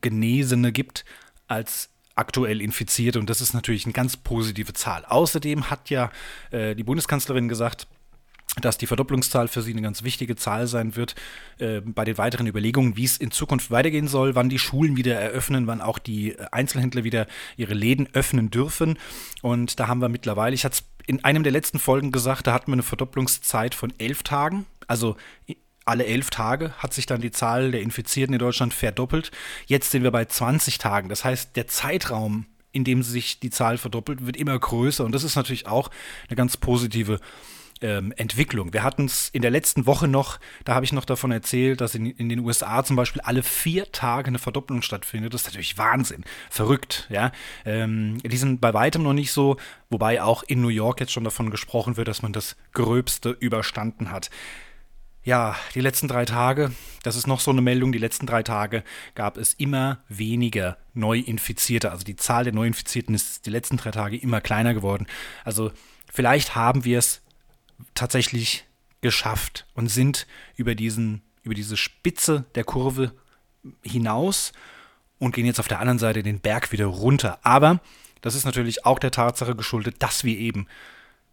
Genesene 0.03 0.71
gibt 0.71 1.05
als 1.49 1.92
aktuell 2.15 2.61
infiziert 2.61 3.17
und 3.17 3.29
das 3.31 3.41
ist 3.41 3.55
natürlich 3.55 3.85
eine 3.85 3.93
ganz 3.93 4.17
positive 4.17 4.73
Zahl. 4.73 5.05
Außerdem 5.05 5.71
hat 5.71 5.91
ja 5.91 6.11
äh, 6.51 6.75
die 6.75 6.85
Bundeskanzlerin 6.85 7.49
gesagt, 7.49 7.87
dass 8.61 8.77
die 8.77 8.87
Verdopplungszahl 8.87 9.49
für 9.49 9.63
sie 9.63 9.73
eine 9.73 9.81
ganz 9.81 10.03
wichtige 10.03 10.37
Zahl 10.37 10.67
sein 10.67 10.95
wird 10.95 11.15
äh, 11.59 11.81
bei 11.81 12.05
den 12.05 12.19
weiteren 12.19 12.47
Überlegungen, 12.47 12.97
wie 12.97 13.05
es 13.05 13.17
in 13.17 13.31
Zukunft 13.31 13.71
weitergehen 13.71 14.09
soll, 14.09 14.35
wann 14.35 14.51
die 14.51 14.59
Schulen 14.59 14.97
wieder 14.97 15.15
eröffnen, 15.15 15.67
wann 15.67 15.81
auch 15.81 15.99
die 15.99 16.37
Einzelhändler 16.51 17.03
wieder 17.03 17.27
ihre 17.57 17.73
Läden 17.73 18.09
öffnen 18.13 18.51
dürfen. 18.51 18.99
Und 19.41 19.81
da 19.81 19.89
haben 19.89 20.03
wir 20.03 20.11
mittlerweile, 20.11 20.55
ich 20.55 20.65
hatte 20.65 20.81
es 20.81 20.85
in 21.07 21.25
einem 21.25 21.45
der 21.45 21.53
letzten 21.53 21.79
Folgen 21.79 22.13
gesagt, 22.13 22.47
da 22.47 22.53
hatten 22.53 22.69
wir 22.69 22.75
eine 22.75 22.83
Verdopplungszeit 22.83 23.75
von 23.75 23.93
elf 23.99 24.23
Tagen. 24.23 24.67
Also 24.87 25.17
alle 25.85 26.07
elf 26.07 26.31
Tage 26.31 26.73
hat 26.79 26.95
sich 26.95 27.07
dann 27.07 27.21
die 27.21 27.31
Zahl 27.31 27.73
der 27.73 27.83
Infizierten 27.83 28.35
in 28.35 28.39
Deutschland 28.39 28.75
verdoppelt. 28.75 29.31
Jetzt 29.67 29.91
sind 29.91 30.03
wir 30.03 30.11
bei 30.11 30.25
20 30.25 30.79
Tagen. 30.79 31.09
Das 31.09 31.25
heißt, 31.25 31.57
der 31.57 31.67
Zeitraum, 31.67 32.47
in 32.71 32.85
dem 32.85 33.03
sich 33.03 33.41
die 33.41 33.51
Zahl 33.51 33.79
verdoppelt, 33.79 34.25
wird 34.27 34.37
immer 34.37 34.59
größer. 34.59 35.05
Und 35.05 35.13
das 35.13 35.25
ist 35.25 35.37
natürlich 35.37 35.67
auch 35.67 35.91
eine 36.29 36.37
ganz 36.37 36.57
positive 36.57 37.21
ähm, 37.83 38.13
Entwicklung. 38.17 38.73
Wir 38.73 38.83
hatten 38.83 39.07
es 39.07 39.29
in 39.31 39.43
der 39.43 39.51
letzten 39.51 39.87
Woche 39.87 40.09
noch, 40.09 40.39
da 40.65 40.75
habe 40.75 40.85
ich 40.85 40.93
noch 40.93 41.05
davon 41.05 41.33
erzählt, 41.33 41.81
dass 41.81 41.95
in, 41.95 42.07
in, 42.07 42.29
den 42.29 42.39
USA 42.41 42.85
zum 42.85 42.97
Beispiel 42.97 43.21
alle 43.23 43.43
vier 43.43 43.91
Tage 43.93 44.29
eine 44.29 44.39
Verdopplung 44.39 44.83
stattfindet. 44.83 45.35
Das 45.35 45.43
ist 45.43 45.49
natürlich 45.49 45.79
Wahnsinn, 45.79 46.25
verrückt. 46.49 47.09
Ja, 47.11 47.33
ähm, 47.65 48.19
die 48.23 48.37
sind 48.37 48.61
bei 48.61 48.73
weitem 48.73 49.03
noch 49.03 49.13
nicht 49.13 49.33
so, 49.33 49.57
wobei 49.91 50.23
auch 50.23 50.43
in 50.45 50.61
New 50.63 50.69
York 50.69 51.01
jetzt 51.01 51.13
schon 51.13 51.25
davon 51.25 51.51
gesprochen 51.51 51.97
wird, 51.97 52.09
dass 52.09 52.23
man 52.23 52.33
das 52.33 52.57
Gröbste 52.73 53.31
überstanden 53.31 54.11
hat. 54.11 54.31
Ja, 55.25 55.55
die 55.77 55.81
letzten 55.81 56.09
drei 56.09 56.25
Tage, 56.25 56.73
das 57.05 57.15
ist 57.15 57.29
noch 57.29 57.39
so 57.39 57.53
eine 57.53 57.61
Meldung, 57.61 57.93
die 57.93 57.99
letzten 57.99 58.27
drei 58.27 58.43
Tage 58.43 58.83
gab 59.15 59.37
es 59.37 59.55
immer 59.55 60.03
weniger 60.09 60.79
Neuinfizierte. 60.95 61.93
Also 61.93 62.05
die 62.05 62.17
Zahl 62.17 62.43
der 62.43 62.53
Neuinfizierten 62.53 63.15
ist 63.15 63.47
die 63.47 63.51
letzten 63.51 63.77
drei 63.77 63.93
Tage 63.93 64.17
immer 64.17 64.41
kleiner 64.41 64.75
geworden. 64.75 65.07
Also 65.45 65.71
vielleicht 66.13 66.57
haben 66.57 66.85
wir 66.85 66.99
es 66.99 67.23
tatsächlich 67.95 68.65
geschafft 69.01 69.67
und 69.75 69.89
sind 69.89 70.27
über, 70.57 70.75
diesen, 70.75 71.23
über 71.45 71.55
diese 71.55 71.77
Spitze 71.77 72.45
der 72.57 72.65
Kurve 72.65 73.13
hinaus 73.83 74.53
und 75.21 75.37
gehen 75.37 75.47
jetzt 75.47 75.61
auf 75.61 75.69
der 75.69 75.79
anderen 75.79 76.01
Seite 76.01 76.25
den 76.25 76.41
Berg 76.41 76.73
wieder 76.73 76.87
runter. 76.87 77.39
Aber 77.45 77.81
das 78.23 78.35
ist 78.35 78.45
natürlich 78.45 78.85
auch 78.87 78.99
der 78.99 79.13
Tatsache 79.13 79.55
geschuldet, 79.55 79.97
dass 80.01 80.25
wir 80.25 80.37
eben 80.37 80.67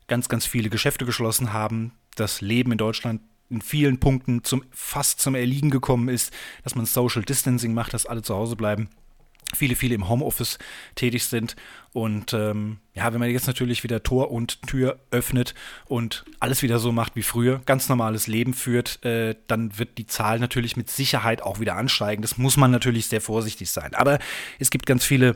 ganz, 0.08 0.30
ganz 0.30 0.46
viele 0.46 0.70
Geschäfte 0.70 1.06
geschlossen 1.06 1.54
haben, 1.54 1.94
das 2.16 2.42
Leben 2.42 2.72
in 2.72 2.78
Deutschland 2.78 3.22
in 3.50 3.62
vielen 3.62 4.00
Punkten 4.00 4.44
zum, 4.44 4.64
fast 4.72 5.20
zum 5.20 5.36
Erliegen 5.36 5.70
gekommen 5.70 6.10
ist, 6.10 6.34
dass 6.64 6.76
man 6.76 6.86
Social 6.86 7.24
Distancing 7.24 7.74
macht, 7.74 7.94
dass 7.94 8.06
alle 8.06 8.22
zu 8.22 8.36
Hause 8.36 8.56
bleiben 8.56 8.90
viele, 9.56 9.76
viele 9.76 9.96
im 9.96 10.08
Homeoffice 10.10 10.60
tätig 10.96 11.26
sind. 11.26 11.56
Und 11.92 12.34
ähm, 12.34 12.78
ja, 12.94 13.12
wenn 13.12 13.20
man 13.20 13.30
jetzt 13.30 13.48
natürlich 13.48 13.84
wieder 13.84 14.04
Tor 14.04 14.32
und 14.32 14.62
Tür 14.68 15.00
öffnet 15.12 15.56
und 15.86 16.26
alles 16.40 16.62
wieder 16.62 16.80
so 16.80 16.92
macht 16.92 17.16
wie 17.16 17.24
früher, 17.24 17.62
ganz 17.66 17.90
normales 17.90 18.28
Leben 18.28 18.54
führt, 18.54 19.04
äh, 19.04 19.36
dann 19.48 19.78
wird 19.80 19.98
die 19.98 20.06
Zahl 20.06 20.40
natürlich 20.40 20.78
mit 20.78 20.90
Sicherheit 20.90 21.42
auch 21.42 21.60
wieder 21.60 21.76
ansteigen. 21.76 22.22
Das 22.22 22.38
muss 22.38 22.58
man 22.58 22.72
natürlich 22.72 23.08
sehr 23.08 23.22
vorsichtig 23.22 23.72
sein. 23.72 23.96
Aber 23.96 24.20
es 24.60 24.70
gibt 24.70 24.86
ganz 24.86 25.04
viele 25.04 25.36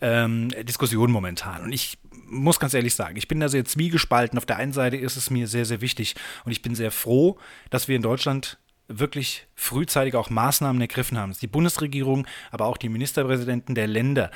ähm, 0.00 0.48
Diskussionen 0.64 1.12
momentan. 1.12 1.62
Und 1.62 1.72
ich 1.72 1.98
muss 2.32 2.58
ganz 2.58 2.74
ehrlich 2.74 2.94
sagen, 2.94 3.16
ich 3.16 3.28
bin 3.28 3.40
da 3.40 3.48
sehr 3.48 3.64
zwiegespalten. 3.64 4.38
Auf 4.38 4.46
der 4.46 4.56
einen 4.56 4.72
Seite 4.72 4.96
ist 4.96 5.16
es 5.16 5.30
mir 5.30 5.46
sehr, 5.46 5.64
sehr 5.64 5.80
wichtig 5.80 6.14
und 6.44 6.52
ich 6.52 6.62
bin 6.62 6.74
sehr 6.74 6.90
froh, 6.90 7.38
dass 7.70 7.88
wir 7.88 7.96
in 7.96 8.02
Deutschland 8.02 8.58
wirklich 8.88 9.46
frühzeitig 9.54 10.14
auch 10.14 10.30
Maßnahmen 10.30 10.80
ergriffen 10.80 11.18
haben. 11.18 11.34
Die 11.40 11.46
Bundesregierung, 11.46 12.26
aber 12.50 12.66
auch 12.66 12.76
die 12.76 12.88
Ministerpräsidenten 12.88 13.74
der 13.74 13.86
Länder 13.86 14.30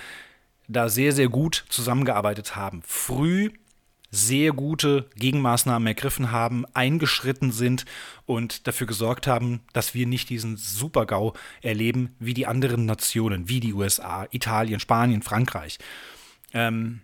da 0.68 0.88
sehr, 0.88 1.12
sehr 1.12 1.28
gut 1.28 1.64
zusammengearbeitet 1.68 2.56
haben. 2.56 2.82
Früh 2.84 3.50
sehr 4.10 4.52
gute 4.52 5.10
Gegenmaßnahmen 5.16 5.86
ergriffen 5.86 6.30
haben, 6.30 6.64
eingeschritten 6.74 7.52
sind 7.52 7.84
und 8.24 8.66
dafür 8.66 8.86
gesorgt 8.86 9.26
haben, 9.26 9.60
dass 9.72 9.94
wir 9.94 10.06
nicht 10.06 10.30
diesen 10.30 10.56
Supergau 10.56 11.34
erleben 11.60 12.14
wie 12.18 12.34
die 12.34 12.46
anderen 12.46 12.86
Nationen, 12.86 13.48
wie 13.48 13.60
die 13.60 13.74
USA, 13.74 14.26
Italien, 14.30 14.80
Spanien, 14.80 15.22
Frankreich. 15.22 15.78
Ähm, 16.54 17.00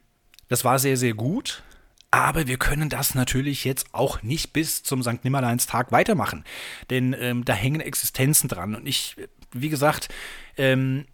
das 0.53 0.65
war 0.65 0.79
sehr, 0.79 0.97
sehr 0.97 1.15
gut. 1.15 1.63
Aber 2.11 2.47
wir 2.47 2.59
können 2.59 2.91
das 2.91 3.15
natürlich 3.15 3.65
jetzt 3.65 3.87
auch 3.93 4.23
nicht 4.23 4.53
bis 4.53 4.83
zum 4.83 5.03
St. 5.03 5.25
Nimmerleins-Tag 5.25 5.93
weitermachen. 5.93 6.45
Denn 6.91 7.17
ähm, 7.19 7.43
da 7.45 7.55
hängen 7.55 7.81
Existenzen 7.81 8.51
dran. 8.51 8.75
Und 8.75 8.87
ich, 8.87 9.17
wie 9.53 9.71
gesagt, 9.71 10.09
ähm, 10.59 11.07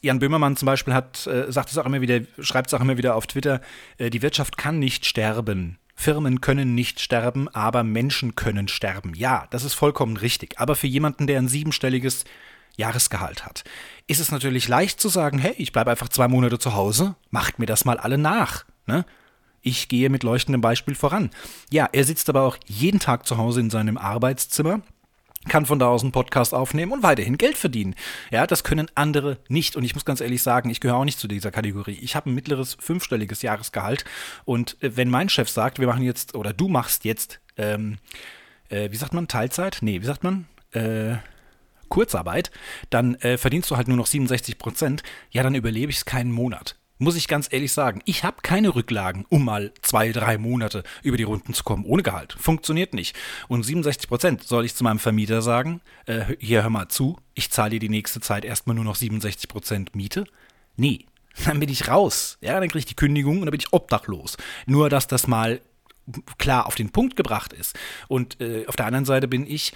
Jan 0.00 0.20
Böhmermann 0.20 0.56
zum 0.56 0.64
Beispiel 0.64 0.94
hat, 0.94 1.26
äh, 1.26 1.52
sagt 1.52 1.70
es 1.70 1.76
auch 1.76 1.84
immer 1.84 2.00
wieder, 2.00 2.20
schreibt 2.38 2.68
es 2.68 2.74
auch 2.74 2.80
immer 2.80 2.96
wieder 2.96 3.14
auf 3.14 3.26
Twitter, 3.26 3.60
äh, 3.98 4.08
die 4.08 4.22
Wirtschaft 4.22 4.56
kann 4.56 4.78
nicht 4.78 5.04
sterben. 5.04 5.78
Firmen 5.94 6.40
können 6.40 6.74
nicht 6.74 7.00
sterben, 7.00 7.48
aber 7.48 7.82
Menschen 7.82 8.36
können 8.36 8.68
sterben. 8.68 9.12
Ja, 9.14 9.48
das 9.50 9.64
ist 9.64 9.74
vollkommen 9.74 10.16
richtig. 10.16 10.58
Aber 10.58 10.76
für 10.76 10.86
jemanden, 10.86 11.26
der 11.26 11.38
ein 11.38 11.48
siebenstelliges 11.48 12.24
Jahresgehalt 12.78 13.44
hat, 13.44 13.64
ist 14.06 14.20
es 14.20 14.30
natürlich 14.30 14.68
leicht 14.68 14.98
zu 14.98 15.10
sagen, 15.10 15.38
hey, 15.38 15.54
ich 15.58 15.72
bleibe 15.72 15.90
einfach 15.90 16.08
zwei 16.08 16.28
Monate 16.28 16.58
zu 16.58 16.74
Hause, 16.74 17.16
macht 17.30 17.58
mir 17.58 17.66
das 17.66 17.84
mal 17.84 17.98
alle 17.98 18.16
nach. 18.16 18.64
Ne? 18.88 19.04
Ich 19.60 19.88
gehe 19.88 20.10
mit 20.10 20.22
leuchtendem 20.22 20.60
Beispiel 20.60 20.94
voran. 20.94 21.30
Ja, 21.70 21.88
er 21.92 22.04
sitzt 22.04 22.28
aber 22.28 22.42
auch 22.42 22.56
jeden 22.66 23.00
Tag 23.00 23.26
zu 23.26 23.38
Hause 23.38 23.60
in 23.60 23.70
seinem 23.70 23.98
Arbeitszimmer 23.98 24.82
kann 25.48 25.66
von 25.66 25.78
da 25.78 25.86
aus 25.88 26.02
einen 26.02 26.12
Podcast 26.12 26.54
aufnehmen 26.54 26.92
und 26.92 27.02
weiterhin 27.02 27.38
Geld 27.38 27.56
verdienen. 27.56 27.94
Ja, 28.30 28.46
das 28.46 28.64
können 28.64 28.88
andere 28.94 29.38
nicht. 29.48 29.76
Und 29.76 29.84
ich 29.84 29.94
muss 29.94 30.04
ganz 30.04 30.20
ehrlich 30.20 30.42
sagen, 30.42 30.70
ich 30.70 30.80
gehöre 30.80 30.96
auch 30.96 31.04
nicht 31.04 31.18
zu 31.18 31.28
dieser 31.28 31.50
Kategorie. 31.50 31.98
Ich 32.00 32.16
habe 32.16 32.30
ein 32.30 32.34
mittleres 32.34 32.76
fünfstelliges 32.78 33.42
Jahresgehalt. 33.42 34.04
Und 34.44 34.76
äh, 34.82 34.96
wenn 34.96 35.08
mein 35.08 35.28
Chef 35.28 35.48
sagt, 35.48 35.78
wir 35.78 35.86
machen 35.86 36.02
jetzt, 36.02 36.34
oder 36.34 36.52
du 36.52 36.68
machst 36.68 37.04
jetzt, 37.04 37.40
ähm, 37.56 37.98
äh, 38.68 38.90
wie 38.90 38.96
sagt 38.96 39.14
man, 39.14 39.28
Teilzeit? 39.28 39.78
Nee, 39.80 40.00
wie 40.00 40.06
sagt 40.06 40.24
man? 40.24 40.46
Äh, 40.72 41.16
Kurzarbeit, 41.88 42.50
dann 42.90 43.14
äh, 43.16 43.38
verdienst 43.38 43.70
du 43.70 43.76
halt 43.76 43.88
nur 43.88 43.96
noch 43.96 44.06
67 44.06 44.58
Prozent. 44.58 45.02
Ja, 45.30 45.42
dann 45.42 45.54
überlebe 45.54 45.90
ich 45.90 45.98
es 45.98 46.04
keinen 46.04 46.30
Monat 46.30 46.77
muss 46.98 47.16
ich 47.16 47.28
ganz 47.28 47.48
ehrlich 47.50 47.72
sagen, 47.72 48.00
ich 48.04 48.24
habe 48.24 48.38
keine 48.42 48.74
Rücklagen, 48.74 49.24
um 49.28 49.44
mal 49.44 49.72
zwei, 49.82 50.12
drei 50.12 50.38
Monate 50.38 50.82
über 51.02 51.16
die 51.16 51.22
Runden 51.22 51.54
zu 51.54 51.64
kommen, 51.64 51.84
ohne 51.84 52.02
Gehalt. 52.02 52.34
Funktioniert 52.38 52.94
nicht. 52.94 53.16
Und 53.48 53.62
67 53.62 54.08
Prozent 54.08 54.42
soll 54.42 54.64
ich 54.64 54.74
zu 54.74 54.84
meinem 54.84 54.98
Vermieter 54.98 55.42
sagen, 55.42 55.80
äh, 56.06 56.24
hier 56.38 56.62
hör 56.62 56.70
mal 56.70 56.88
zu, 56.88 57.16
ich 57.34 57.50
zahle 57.50 57.70
dir 57.70 57.80
die 57.80 57.88
nächste 57.88 58.20
Zeit 58.20 58.44
erstmal 58.44 58.76
nur 58.76 58.84
noch 58.84 58.96
67 58.96 59.48
Prozent 59.48 59.94
Miete? 59.94 60.24
Nee, 60.76 61.06
dann 61.44 61.60
bin 61.60 61.68
ich 61.68 61.88
raus. 61.88 62.38
Ja, 62.40 62.58
dann 62.58 62.68
kriege 62.68 62.80
ich 62.80 62.86
die 62.86 62.96
Kündigung 62.96 63.38
und 63.38 63.46
dann 63.46 63.52
bin 63.52 63.60
ich 63.60 63.72
obdachlos. 63.72 64.36
Nur, 64.66 64.90
dass 64.90 65.06
das 65.06 65.26
mal 65.26 65.60
klar 66.38 66.66
auf 66.66 66.74
den 66.74 66.90
Punkt 66.90 67.16
gebracht 67.16 67.52
ist. 67.52 67.78
Und 68.08 68.40
äh, 68.40 68.66
auf 68.66 68.76
der 68.76 68.86
anderen 68.86 69.04
Seite 69.04 69.28
bin 69.28 69.46
ich 69.46 69.72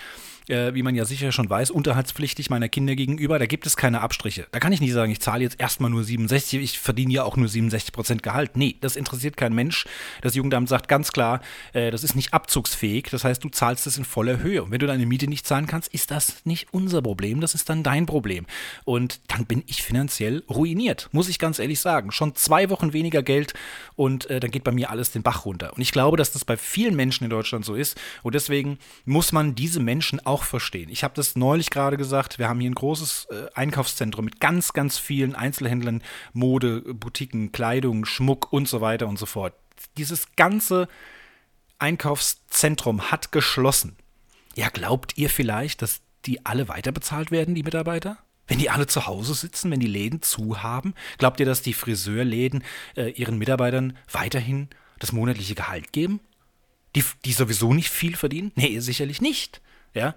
äh, 0.49 0.75
wie 0.75 0.83
man 0.83 0.95
ja 0.95 1.05
sicher 1.05 1.33
schon 1.33 1.49
weiß, 1.49 1.71
unterhaltspflichtig 1.71 2.51
meiner 2.51 2.69
Kinder 2.69 2.95
gegenüber. 2.95 3.39
Da 3.39 3.47
gibt 3.47 3.67
es 3.67 3.77
keine 3.77 4.01
Abstriche. 4.01 4.47
Da 4.53 4.61
kann 4.61 4.73
ich 4.73 4.81
nicht 4.81 4.93
sagen, 4.93 5.13
ich 5.13 5.21
zahle 5.21 5.43
jetzt 5.43 5.61
erstmal 5.61 5.91
nur 5.91 6.05
67, 6.05 6.61
ich 6.61 6.79
verdiene 6.79 7.13
ja 7.13 7.25
auch 7.25 7.37
nur 7.37 7.49
67 7.49 7.93
Prozent 7.93 8.23
Gehalt. 8.23 8.57
Nee, 8.57 8.77
das 8.81 8.97
interessiert 8.97 9.37
kein 9.37 9.55
Mensch. 9.55 9.87
Das 10.21 10.35
Jugendamt 10.35 10.69
sagt 10.69 10.89
ganz 10.89 11.13
klar, 11.13 11.41
äh, 11.73 11.91
das 11.91 12.05
ist 12.05 12.15
nicht 12.15 12.33
abzugsfähig. 12.33 13.09
Das 13.11 13.25
heißt, 13.25 13.43
du 13.43 13.49
zahlst 13.49 13.87
es 13.87 13.99
in 13.99 14.05
voller 14.05 14.39
Höhe. 14.39 14.63
Und 14.63 14.71
wenn 14.71 14.79
du 14.79 14.87
deine 14.87 15.07
Miete 15.07 15.29
nicht 15.29 15.47
zahlen 15.47 15.67
kannst, 15.67 15.93
ist 15.93 16.11
das 16.11 16.45
nicht 16.45 16.69
unser 16.73 17.03
Problem, 17.03 17.41
das 17.41 17.55
ist 17.55 17.69
dann 17.69 17.83
dein 17.83 18.07
Problem. 18.07 18.47
Und 18.85 19.21
dann 19.29 19.47
bin 19.47 19.63
ich 19.67 19.83
finanziell 19.83 20.43
ruiniert, 20.49 21.09
muss 21.13 21.29
ich 21.29 21.39
ganz 21.39 21.59
ehrlich 21.59 21.81
sagen. 21.81 22.13
Schon 22.13 22.35
zwei 22.35 22.71
Wochen 22.71 22.93
weniger 22.93 23.23
Geld 23.23 23.55
und 23.97 24.29
äh, 24.31 24.41
dann 24.41 24.51
geht 24.51 24.65
bei 24.65 24.73
mir 24.73 24.91
alles 24.91 25.13
den 25.13 25.23
Bach 25.23 25.45
runter. 25.45 25.73
Und 25.75 25.83
ich 25.83 25.93
glaube, 25.93 26.17
dass 26.17 26.33
das 26.33 26.45
bei 26.45 26.57
vielen 26.57 26.97
Menschen 26.97 27.25
in 27.25 27.31
Deutschland 27.31 27.65
so 27.65 27.75
ist. 27.75 28.01
Und 28.23 28.35
deswegen 28.35 28.79
muss 29.05 29.33
man 29.33 29.55
diese 29.55 29.81
Menschen 29.81 30.21
auch 30.25 30.32
auch 30.33 30.45
verstehen. 30.45 30.89
Ich 30.89 31.05
habe 31.05 31.13
das 31.15 31.37
neulich 31.37 31.69
gerade 31.69 31.99
gesagt, 31.99 32.39
wir 32.39 32.49
haben 32.49 32.59
hier 32.59 32.71
ein 32.71 32.75
großes 32.75 33.27
äh, 33.31 33.47
Einkaufszentrum 33.55 34.25
mit 34.25 34.41
ganz, 34.41 34.73
ganz 34.73 34.99
vielen 34.99 35.35
Einzelhändlern, 35.35 36.03
Mode, 36.33 36.81
Boutiquen, 36.81 37.53
Kleidung, 37.53 38.07
Schmuck 38.07 38.51
und 38.51 38.67
so 38.67 38.81
weiter 38.81 39.09
und 39.09 39.19
so 39.19 39.27
fort. 39.27 39.53
Dieses 39.99 40.35
ganze 40.37 40.89
Einkaufszentrum 41.79 43.11
hat 43.11 43.31
geschlossen. 43.31 43.97
Ja, 44.57 44.71
glaubt 44.71 45.19
ihr 45.19 45.29
vielleicht, 45.29 45.83
dass 45.83 46.01
die 46.25 46.47
alle 46.47 46.69
weiter 46.69 46.93
bezahlt 46.93 47.31
werden, 47.31 47.55
die 47.55 47.63
Mitarbeiter? 47.63 48.17
Wenn 48.47 48.59
die 48.59 48.71
alle 48.71 48.87
zu 48.87 49.07
Hause 49.07 49.35
sitzen, 49.35 49.71
wenn 49.71 49.81
die 49.81 49.87
Läden 49.87 50.23
zu 50.23 50.63
haben? 50.63 50.95
Glaubt 51.19 51.41
ihr, 51.41 51.47
dass 51.47 51.61
die 51.61 51.75
Friseurläden 51.75 52.65
äh, 52.97 53.11
ihren 53.11 53.37
Mitarbeitern 53.37 53.99
weiterhin 54.11 54.69
das 54.99 55.13
monatliche 55.13 55.55
Gehalt 55.55 55.93
geben? 55.93 56.21
Die, 56.97 57.05
die 57.25 57.33
sowieso 57.33 57.75
nicht 57.75 57.91
viel 57.91 58.17
verdienen? 58.17 58.53
Nee, 58.55 58.79
sicherlich 58.81 59.21
nicht. 59.21 59.61
Ja. 59.95 60.15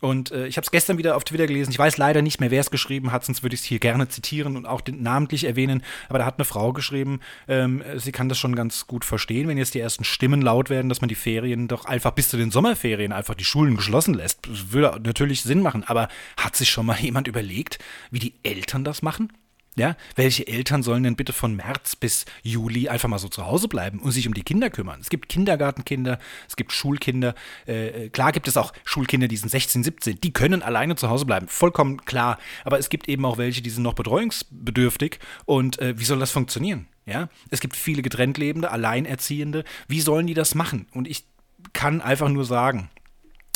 Und 0.00 0.30
äh, 0.30 0.46
ich 0.46 0.56
habe 0.58 0.64
es 0.64 0.70
gestern 0.70 0.98
wieder 0.98 1.16
auf 1.16 1.24
Twitter 1.24 1.46
gelesen. 1.46 1.70
Ich 1.70 1.78
weiß 1.78 1.96
leider 1.96 2.20
nicht 2.20 2.38
mehr, 2.38 2.50
wer 2.50 2.60
es 2.60 2.70
geschrieben 2.70 3.12
hat, 3.12 3.24
sonst 3.24 3.42
würde 3.42 3.54
ich 3.54 3.60
es 3.60 3.66
hier 3.66 3.78
gerne 3.78 4.08
zitieren 4.08 4.56
und 4.56 4.66
auch 4.66 4.82
den, 4.82 5.02
namentlich 5.02 5.44
erwähnen. 5.44 5.82
Aber 6.08 6.18
da 6.18 6.26
hat 6.26 6.38
eine 6.38 6.44
Frau 6.44 6.72
geschrieben, 6.72 7.20
ähm, 7.48 7.82
sie 7.96 8.12
kann 8.12 8.28
das 8.28 8.38
schon 8.38 8.54
ganz 8.54 8.86
gut 8.86 9.04
verstehen, 9.04 9.48
wenn 9.48 9.56
jetzt 9.56 9.74
die 9.74 9.80
ersten 9.80 10.04
Stimmen 10.04 10.42
laut 10.42 10.68
werden, 10.68 10.88
dass 10.90 11.00
man 11.00 11.08
die 11.08 11.14
Ferien 11.14 11.66
doch 11.66 11.86
einfach 11.86 12.10
bis 12.10 12.28
zu 12.28 12.36
den 12.36 12.50
Sommerferien 12.50 13.12
einfach 13.12 13.34
die 13.34 13.44
Schulen 13.44 13.76
geschlossen 13.76 14.14
lässt. 14.14 14.46
Das 14.46 14.72
würde 14.72 15.00
natürlich 15.02 15.42
Sinn 15.42 15.62
machen. 15.62 15.82
Aber 15.84 16.08
hat 16.36 16.56
sich 16.56 16.68
schon 16.70 16.86
mal 16.86 16.98
jemand 16.98 17.26
überlegt, 17.26 17.78
wie 18.10 18.18
die 18.18 18.34
Eltern 18.42 18.84
das 18.84 19.00
machen? 19.00 19.32
Ja, 19.78 19.94
welche 20.14 20.46
Eltern 20.48 20.82
sollen 20.82 21.02
denn 21.02 21.16
bitte 21.16 21.34
von 21.34 21.54
März 21.54 21.96
bis 21.96 22.24
Juli 22.42 22.88
einfach 22.88 23.10
mal 23.10 23.18
so 23.18 23.28
zu 23.28 23.44
Hause 23.44 23.68
bleiben 23.68 23.98
und 23.98 24.10
sich 24.10 24.26
um 24.26 24.32
die 24.32 24.42
Kinder 24.42 24.70
kümmern? 24.70 25.00
Es 25.02 25.10
gibt 25.10 25.28
Kindergartenkinder, 25.28 26.18
es 26.48 26.56
gibt 26.56 26.72
Schulkinder. 26.72 27.34
Äh, 27.66 28.08
klar 28.08 28.32
gibt 28.32 28.48
es 28.48 28.56
auch 28.56 28.72
Schulkinder, 28.84 29.28
die 29.28 29.36
sind 29.36 29.50
16, 29.50 29.84
17, 29.84 30.20
die 30.22 30.32
können 30.32 30.62
alleine 30.62 30.96
zu 30.96 31.10
Hause 31.10 31.26
bleiben, 31.26 31.46
vollkommen 31.46 32.02
klar. 32.06 32.38
Aber 32.64 32.78
es 32.78 32.88
gibt 32.88 33.06
eben 33.06 33.26
auch 33.26 33.36
welche, 33.36 33.60
die 33.60 33.68
sind 33.68 33.82
noch 33.82 33.92
betreuungsbedürftig. 33.92 35.18
Und 35.44 35.78
äh, 35.78 35.98
wie 35.98 36.04
soll 36.04 36.20
das 36.20 36.30
funktionieren? 36.30 36.86
Ja, 37.04 37.28
es 37.50 37.60
gibt 37.60 37.76
viele 37.76 38.00
getrennt 38.00 38.38
lebende, 38.38 38.70
Alleinerziehende. 38.70 39.64
Wie 39.88 40.00
sollen 40.00 40.26
die 40.26 40.34
das 40.34 40.54
machen? 40.54 40.86
Und 40.92 41.06
ich 41.06 41.26
kann 41.74 42.00
einfach 42.00 42.30
nur 42.30 42.46
sagen, 42.46 42.88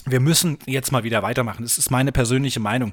wir 0.04 0.20
müssen 0.20 0.58
jetzt 0.66 0.92
mal 0.92 1.02
wieder 1.02 1.22
weitermachen. 1.22 1.62
Das 1.62 1.78
ist 1.78 1.90
meine 1.90 2.12
persönliche 2.12 2.60
Meinung 2.60 2.92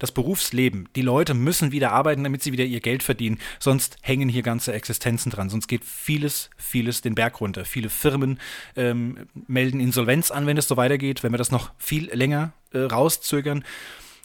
das 0.00 0.10
Berufsleben. 0.10 0.88
Die 0.96 1.02
Leute 1.02 1.34
müssen 1.34 1.70
wieder 1.70 1.92
arbeiten, 1.92 2.24
damit 2.24 2.42
sie 2.42 2.50
wieder 2.50 2.64
ihr 2.64 2.80
Geld 2.80 3.04
verdienen. 3.04 3.38
Sonst 3.60 3.98
hängen 4.02 4.28
hier 4.28 4.42
ganze 4.42 4.72
Existenzen 4.72 5.30
dran. 5.30 5.48
Sonst 5.48 5.68
geht 5.68 5.84
vieles, 5.84 6.50
vieles 6.56 7.02
den 7.02 7.14
Berg 7.14 7.40
runter. 7.40 7.64
Viele 7.64 7.88
Firmen 7.88 8.40
ähm, 8.74 9.28
melden 9.46 9.78
Insolvenz 9.78 10.32
an, 10.32 10.46
wenn 10.46 10.56
es 10.56 10.66
so 10.66 10.76
weitergeht, 10.76 11.22
wenn 11.22 11.32
wir 11.32 11.38
das 11.38 11.52
noch 11.52 11.70
viel 11.78 12.12
länger 12.12 12.52
äh, 12.72 12.78
rauszögern. 12.80 13.64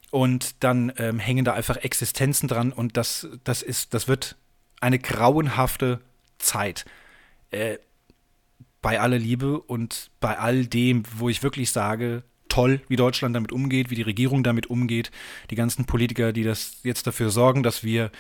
Und 0.10 0.64
dann 0.64 0.94
ähm, 0.98 1.20
hängen 1.20 1.46
da 1.46 1.54
einfach 1.54 1.78
Existenzen 1.78 2.48
dran 2.48 2.72
und 2.72 2.96
das, 2.96 3.28
das 3.44 3.62
ist, 3.62 3.94
das 3.94 4.08
wird 4.08 4.38
eine 4.80 4.98
grauenhafte 4.98 6.00
Zeit. 6.38 6.86
Äh, 7.52 7.78
bei 8.82 9.02
aller 9.02 9.18
Liebe 9.18 9.60
und 9.60 10.12
bei 10.20 10.38
all 10.38 10.68
dem, 10.68 11.04
wo 11.18 11.28
ich 11.28 11.44
wirklich 11.44 11.72
sage, 11.72 12.24
toll, 12.56 12.80
wie 12.88 12.96
Deutschland 12.96 13.36
damit 13.36 13.52
umgeht, 13.52 13.90
wie 13.90 13.96
die 13.96 14.02
Regierung 14.02 14.42
damit 14.42 14.68
umgeht, 14.70 15.12
die 15.52 15.56
ganzen 15.56 15.84
Politiker, 15.86 16.32
die 16.32 16.44
das 16.44 16.78
jetzt 16.84 17.06
dafür 17.06 17.30
sorgen, 17.30 17.64
dass 17.64 17.84
wir 17.84 18.12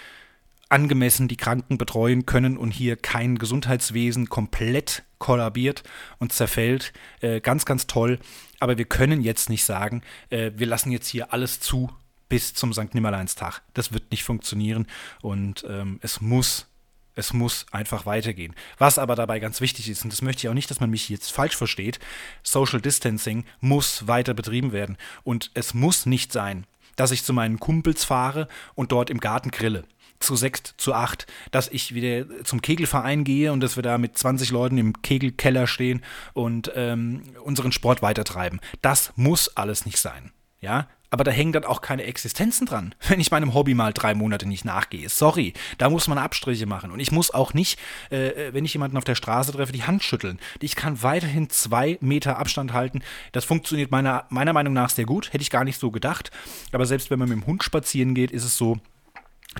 angemessen 0.67 1.29
die 1.29 1.37
Kranken 1.37 1.77
betreuen 1.77 2.25
können 2.25 2.57
und 2.57 2.71
hier 2.71 2.97
kein 2.97 3.37
Gesundheitswesen 3.37 4.27
komplett 4.27 5.03
kollabiert 5.19 5.83
und 6.17 6.33
zerfällt. 6.33 6.91
Äh, 7.21 7.39
ganz, 7.39 7.65
ganz 7.65 7.87
toll. 7.87 8.19
Aber 8.59 8.77
wir 8.77 8.85
können 8.85 9.21
jetzt 9.21 9.49
nicht 9.49 9.63
sagen, 9.63 10.01
äh, 10.29 10.51
wir 10.57 10.67
lassen 10.67 10.91
jetzt 10.91 11.07
hier 11.07 11.31
alles 11.31 11.61
zu 11.61 11.89
bis 12.27 12.53
zum 12.53 12.73
St. 12.73 12.93
Nimmerleinstag. 12.93 13.61
Das 13.73 13.93
wird 13.93 14.11
nicht 14.11 14.23
funktionieren 14.23 14.87
und 15.21 15.65
ähm, 15.69 15.99
es 16.01 16.19
muss 16.19 16.67
es 17.15 17.33
muss 17.33 17.65
einfach 17.71 18.05
weitergehen. 18.05 18.53
Was 18.77 18.99
aber 18.99 19.15
dabei 19.15 19.39
ganz 19.39 19.61
wichtig 19.61 19.89
ist, 19.89 20.03
und 20.03 20.11
das 20.11 20.21
möchte 20.21 20.41
ich 20.41 20.49
auch 20.49 20.53
nicht, 20.53 20.69
dass 20.69 20.79
man 20.79 20.89
mich 20.89 21.09
jetzt 21.09 21.31
falsch 21.31 21.55
versteht, 21.55 21.99
Social 22.43 22.81
Distancing 22.81 23.45
muss 23.61 24.07
weiter 24.07 24.33
betrieben 24.33 24.71
werden. 24.71 24.97
Und 25.23 25.51
es 25.53 25.73
muss 25.73 26.05
nicht 26.05 26.31
sein, 26.31 26.65
dass 26.95 27.11
ich 27.11 27.23
zu 27.23 27.33
meinen 27.33 27.59
Kumpels 27.59 28.03
fahre 28.03 28.47
und 28.75 28.91
dort 28.91 29.09
im 29.09 29.19
Garten 29.19 29.51
grille. 29.51 29.83
Zu 30.19 30.35
sechs, 30.35 30.75
zu 30.77 30.93
acht, 30.93 31.27
dass 31.51 31.67
ich 31.67 31.93
wieder 31.93 32.43
zum 32.45 32.61
Kegelverein 32.61 33.25
gehe 33.25 33.51
und 33.51 33.59
dass 33.59 33.75
wir 33.75 33.83
da 33.83 33.97
mit 33.97 34.17
20 34.17 34.49
Leuten 34.49 34.77
im 34.77 35.01
Kegelkeller 35.01 35.67
stehen 35.67 36.03
und 36.33 36.71
ähm, 36.75 37.23
unseren 37.43 37.73
Sport 37.73 38.01
weitertreiben. 38.01 38.61
Das 38.81 39.11
muss 39.17 39.49
alles 39.57 39.85
nicht 39.85 39.97
sein. 39.97 40.31
Ja, 40.61 40.87
aber 41.09 41.23
da 41.23 41.31
hängen 41.31 41.53
dann 41.53 41.63
auch 41.63 41.81
keine 41.81 42.03
Existenzen 42.03 42.67
dran, 42.67 42.95
wenn 43.07 43.19
ich 43.19 43.31
meinem 43.31 43.53
Hobby 43.53 43.73
mal 43.73 43.93
drei 43.93 44.13
Monate 44.13 44.47
nicht 44.47 44.65
nachgehe. 44.65 45.09
Sorry, 45.09 45.53
da 45.77 45.89
muss 45.89 46.07
man 46.07 46.17
Abstriche 46.17 46.65
machen. 46.65 46.91
Und 46.91 46.99
ich 46.99 47.11
muss 47.11 47.31
auch 47.31 47.53
nicht, 47.53 47.79
äh, 48.11 48.27
äh, 48.27 48.53
wenn 48.53 48.65
ich 48.65 48.73
jemanden 48.73 48.97
auf 48.97 49.03
der 49.03 49.15
Straße 49.15 49.51
treffe, 49.51 49.71
die 49.71 49.83
Hand 49.83 50.03
schütteln. 50.03 50.39
Ich 50.59 50.75
kann 50.75 51.01
weiterhin 51.03 51.49
zwei 51.49 51.97
Meter 52.01 52.37
Abstand 52.37 52.73
halten. 52.73 53.01
Das 53.31 53.45
funktioniert 53.45 53.91
meiner, 53.91 54.25
meiner 54.29 54.53
Meinung 54.53 54.73
nach 54.73 54.89
sehr 54.89 55.05
gut. 55.05 55.33
Hätte 55.33 55.41
ich 55.41 55.49
gar 55.49 55.63
nicht 55.63 55.79
so 55.79 55.91
gedacht. 55.91 56.31
Aber 56.71 56.85
selbst 56.85 57.09
wenn 57.09 57.19
man 57.19 57.29
mit 57.29 57.37
dem 57.37 57.45
Hund 57.47 57.63
spazieren 57.63 58.15
geht, 58.15 58.31
ist 58.31 58.43
es 58.43 58.57
so, 58.57 58.77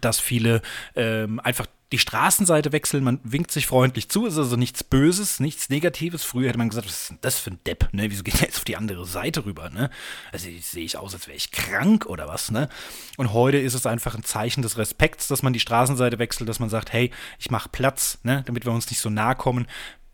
dass 0.02 0.20
viele 0.20 0.62
ähm, 0.96 1.40
einfach 1.40 1.68
die 1.96 2.00
Straßenseite 2.00 2.74
wechseln, 2.74 3.06
man 3.06 3.22
winkt 3.24 3.52
sich 3.52 3.68
freundlich 3.68 4.10
zu, 4.10 4.25
ist 4.25 4.38
also 4.38 4.58
nichts 4.58 4.84
Böses, 4.84 5.40
nichts 5.40 5.70
Negatives. 5.70 6.25
Früher 6.25 6.50
hätte 6.50 6.58
man 6.58 6.68
gesagt, 6.68 6.88
was 6.88 7.04
ist 7.04 7.10
denn 7.12 7.20
das 7.22 7.40
für 7.40 7.52
ein 7.52 7.60
Depp, 7.66 7.88
ne? 7.94 8.12
Wieso 8.12 8.22
geht 8.22 8.42
der 8.42 8.48
jetzt 8.48 8.58
auf 8.58 8.66
die 8.66 8.75
andere 8.75 9.06
Seite 9.06 9.46
rüber, 9.46 9.70
ne? 9.70 9.90
Also 10.34 10.50
sehe 10.60 10.84
ich 10.84 10.98
aus, 10.98 11.14
als 11.14 11.25
wäre 11.28 11.38
ich 11.38 11.52
krank 11.52 12.06
oder 12.06 12.28
was, 12.28 12.52
ne? 12.52 12.68
Und 13.16 13.32
heute 13.32 13.60
ist 13.60 13.75
es 13.75 13.86
einfach 13.86 14.14
ein 14.14 14.25
Zeichen 14.25 14.62
des 14.62 14.78
Respekts, 14.78 15.30
dass 15.30 15.42
man 15.42 15.54
die 15.54 15.62
Straßenseite 15.62 16.20
wechselt, 16.20 16.50
dass 16.50 16.60
man 16.60 16.70
sagt, 16.70 16.92
hey, 16.92 17.12
ich 17.40 17.50
mache 17.50 17.70
Platz, 17.70 18.20
ne? 18.24 18.44
Damit 18.46 18.66
wir 18.66 18.74
uns 18.74 18.90
nicht 18.90 19.00
so 19.00 19.10
nahe 19.10 19.36
kommen. 19.36 19.66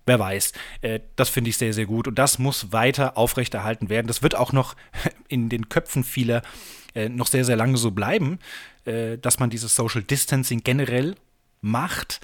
Wer 0.05 0.19
weiß. 0.19 0.53
Äh, 0.81 1.00
das 1.15 1.29
finde 1.29 1.50
ich 1.50 1.57
sehr, 1.57 1.73
sehr 1.73 1.88
gut. 1.88 2.07
Und 2.07 2.19
das 2.19 2.38
muss 2.38 2.71
weiter 2.71 3.17
aufrechterhalten 3.17 3.89
werden. 3.89 4.05
Das 4.05 4.21
wird 4.21 4.35
auch 4.35 4.53
noch 4.53 4.75
in 5.29 5.50
den 5.50 5.67
Köpfen 5.67 6.03
vieler 6.03 6.43
äh, 6.93 7.09
noch 7.09 7.25
sehr, 7.25 7.43
sehr 7.43 7.55
lange 7.55 7.77
so 7.77 7.89
bleiben, 7.89 8.38
äh, 8.85 9.17
dass 9.17 9.39
man 9.39 9.50
dieses 9.50 9.75
Social 9.75 10.03
Distancing 10.03 10.61
generell 10.63 11.15
macht. 11.61 12.19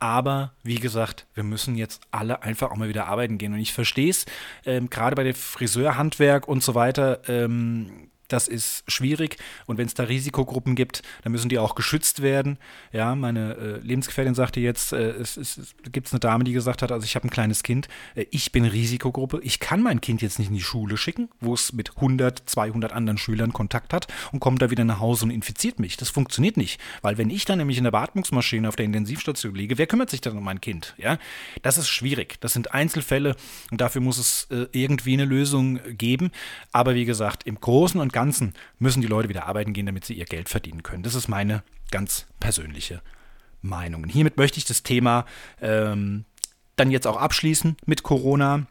Aber 0.00 0.52
wie 0.62 0.76
gesagt, 0.76 1.26
wir 1.34 1.42
müssen 1.42 1.76
jetzt 1.76 2.02
alle 2.10 2.42
einfach 2.42 2.70
auch 2.70 2.76
mal 2.76 2.88
wieder 2.88 3.06
arbeiten 3.06 3.38
gehen. 3.38 3.52
Und 3.52 3.58
ich 3.58 3.72
verstehe 3.72 4.10
es, 4.10 4.26
ähm, 4.64 4.90
gerade 4.90 5.16
bei 5.16 5.24
der 5.24 5.34
Friseurhandwerk 5.34 6.46
und 6.46 6.62
so 6.62 6.74
weiter, 6.74 7.20
ähm, 7.28 8.10
das 8.28 8.46
ist 8.48 8.84
schwierig. 8.86 9.38
Und 9.66 9.78
wenn 9.78 9.86
es 9.86 9.94
da 9.94 10.04
Risikogruppen 10.04 10.74
gibt, 10.74 11.02
dann 11.22 11.32
müssen 11.32 11.48
die 11.48 11.58
auch 11.58 11.74
geschützt 11.74 12.22
werden. 12.22 12.58
Ja, 12.92 13.14
meine 13.14 13.54
äh, 13.54 13.78
Lebensgefährtin 13.80 14.34
sagte 14.34 14.60
jetzt, 14.60 14.92
äh, 14.92 15.10
es, 15.10 15.36
es, 15.36 15.58
es 15.58 15.74
gibt 15.90 16.12
eine 16.12 16.20
Dame, 16.20 16.44
die 16.44 16.52
gesagt 16.52 16.82
hat, 16.82 16.92
also 16.92 17.04
ich 17.04 17.16
habe 17.16 17.26
ein 17.26 17.30
kleines 17.30 17.62
Kind, 17.62 17.88
äh, 18.14 18.26
ich 18.30 18.52
bin 18.52 18.64
Risikogruppe, 18.64 19.40
ich 19.42 19.60
kann 19.60 19.82
mein 19.82 20.00
Kind 20.00 20.22
jetzt 20.22 20.38
nicht 20.38 20.48
in 20.48 20.54
die 20.54 20.62
Schule 20.62 20.96
schicken, 20.96 21.28
wo 21.40 21.54
es 21.54 21.72
mit 21.72 21.96
100, 21.96 22.42
200 22.46 22.92
anderen 22.92 23.18
Schülern 23.18 23.52
Kontakt 23.52 23.92
hat 23.92 24.06
und 24.32 24.40
kommt 24.40 24.60
da 24.62 24.70
wieder 24.70 24.84
nach 24.84 25.00
Hause 25.00 25.24
und 25.24 25.30
infiziert 25.30 25.78
mich. 25.80 25.96
Das 25.96 26.10
funktioniert 26.10 26.56
nicht, 26.56 26.80
weil 27.02 27.18
wenn 27.18 27.30
ich 27.30 27.44
dann 27.44 27.58
nämlich 27.58 27.78
in 27.78 27.84
der 27.84 27.90
Beatmungsmaschine 27.90 28.68
auf 28.68 28.76
der 28.76 28.84
Intensivstation 28.84 29.54
liege, 29.54 29.78
wer 29.78 29.86
kümmert 29.86 30.10
sich 30.10 30.20
dann 30.20 30.36
um 30.36 30.44
mein 30.44 30.60
Kind? 30.60 30.94
Ja, 30.98 31.18
das 31.62 31.78
ist 31.78 31.88
schwierig. 31.88 32.40
Das 32.40 32.52
sind 32.52 32.74
Einzelfälle 32.74 33.36
und 33.70 33.80
dafür 33.80 34.02
muss 34.02 34.18
es 34.18 34.46
äh, 34.50 34.66
irgendwie 34.72 35.14
eine 35.14 35.24
Lösung 35.24 35.80
geben. 35.96 36.30
Aber 36.72 36.94
wie 36.94 37.04
gesagt, 37.04 37.46
im 37.46 37.60
Großen 37.60 38.00
und 38.00 38.12
Ganzen 38.12 38.17
müssen 38.78 39.00
die 39.00 39.06
Leute 39.06 39.28
wieder 39.28 39.46
arbeiten 39.46 39.72
gehen, 39.72 39.86
damit 39.86 40.04
sie 40.04 40.14
ihr 40.14 40.24
Geld 40.24 40.48
verdienen 40.48 40.82
können. 40.82 41.02
Das 41.02 41.14
ist 41.14 41.28
meine 41.28 41.62
ganz 41.90 42.26
persönliche 42.40 43.02
Meinung. 43.62 44.02
Und 44.02 44.08
hiermit 44.08 44.36
möchte 44.36 44.58
ich 44.58 44.64
das 44.64 44.82
Thema 44.82 45.26
ähm, 45.60 46.24
dann 46.76 46.90
jetzt 46.90 47.06
auch 47.06 47.16
abschließen 47.16 47.76
mit 47.86 48.02
Corona. 48.02 48.66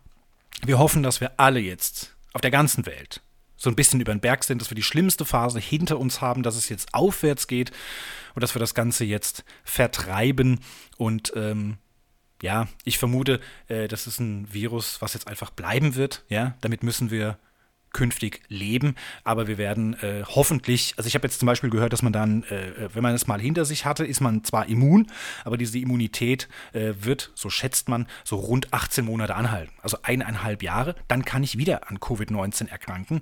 Wir 0.65 0.79
hoffen, 0.79 1.03
dass 1.03 1.21
wir 1.21 1.39
alle 1.39 1.59
jetzt 1.59 2.15
auf 2.33 2.41
der 2.41 2.51
ganzen 2.51 2.85
Welt 2.85 3.21
so 3.57 3.69
ein 3.69 3.75
bisschen 3.75 3.99
über 3.99 4.13
den 4.13 4.21
Berg 4.21 4.43
sind, 4.43 4.61
dass 4.61 4.69
wir 4.69 4.75
die 4.75 4.83
schlimmste 4.83 5.25
Phase 5.25 5.59
hinter 5.59 5.97
uns 5.97 6.21
haben, 6.21 6.43
dass 6.43 6.55
es 6.55 6.69
jetzt 6.69 6.93
aufwärts 6.93 7.47
geht 7.47 7.71
und 8.35 8.43
dass 8.43 8.55
wir 8.55 8.59
das 8.59 8.75
Ganze 8.75 9.03
jetzt 9.03 9.43
vertreiben. 9.63 10.59
Und 10.97 11.33
ähm, 11.35 11.77
ja, 12.41 12.67
ich 12.83 12.99
vermute, 12.99 13.39
äh, 13.67 13.87
das 13.87 14.05
ist 14.05 14.19
ein 14.19 14.53
Virus, 14.53 15.01
was 15.01 15.15
jetzt 15.15 15.27
einfach 15.27 15.49
bleiben 15.49 15.95
wird. 15.95 16.23
Ja, 16.29 16.55
damit 16.61 16.83
müssen 16.83 17.09
wir 17.09 17.39
künftig 17.97 18.41
leben. 18.47 18.93
Aber 19.23 19.47
wir 19.47 19.57
werden 19.57 19.95
äh, 20.03 20.21
hoffentlich, 20.23 20.93
also 20.97 21.07
ich 21.07 21.15
habe 21.15 21.25
jetzt 21.25 21.39
zum 21.39 21.47
Beispiel 21.47 21.71
gehört, 21.71 21.93
dass 21.93 22.03
man 22.03 22.13
dann, 22.13 22.43
äh, 22.43 22.93
wenn 22.93 23.01
man 23.01 23.15
es 23.15 23.25
mal 23.25 23.41
hinter 23.41 23.65
sich 23.65 23.85
hatte, 23.85 24.05
ist 24.05 24.21
man 24.21 24.43
zwar 24.43 24.69
immun, 24.69 25.07
aber 25.43 25.57
diese 25.57 25.79
Immunität 25.79 26.47
äh, 26.73 26.93
wird, 26.99 27.31
so 27.33 27.49
schätzt 27.49 27.89
man, 27.89 28.05
so 28.23 28.35
rund 28.35 28.71
18 28.71 29.03
Monate 29.03 29.33
anhalten. 29.33 29.73
Also 29.81 29.97
eineinhalb 30.03 30.61
Jahre, 30.61 30.93
dann 31.07 31.25
kann 31.25 31.41
ich 31.41 31.57
wieder 31.57 31.89
an 31.89 31.97
Covid-19 31.97 32.69
erkranken 32.69 33.21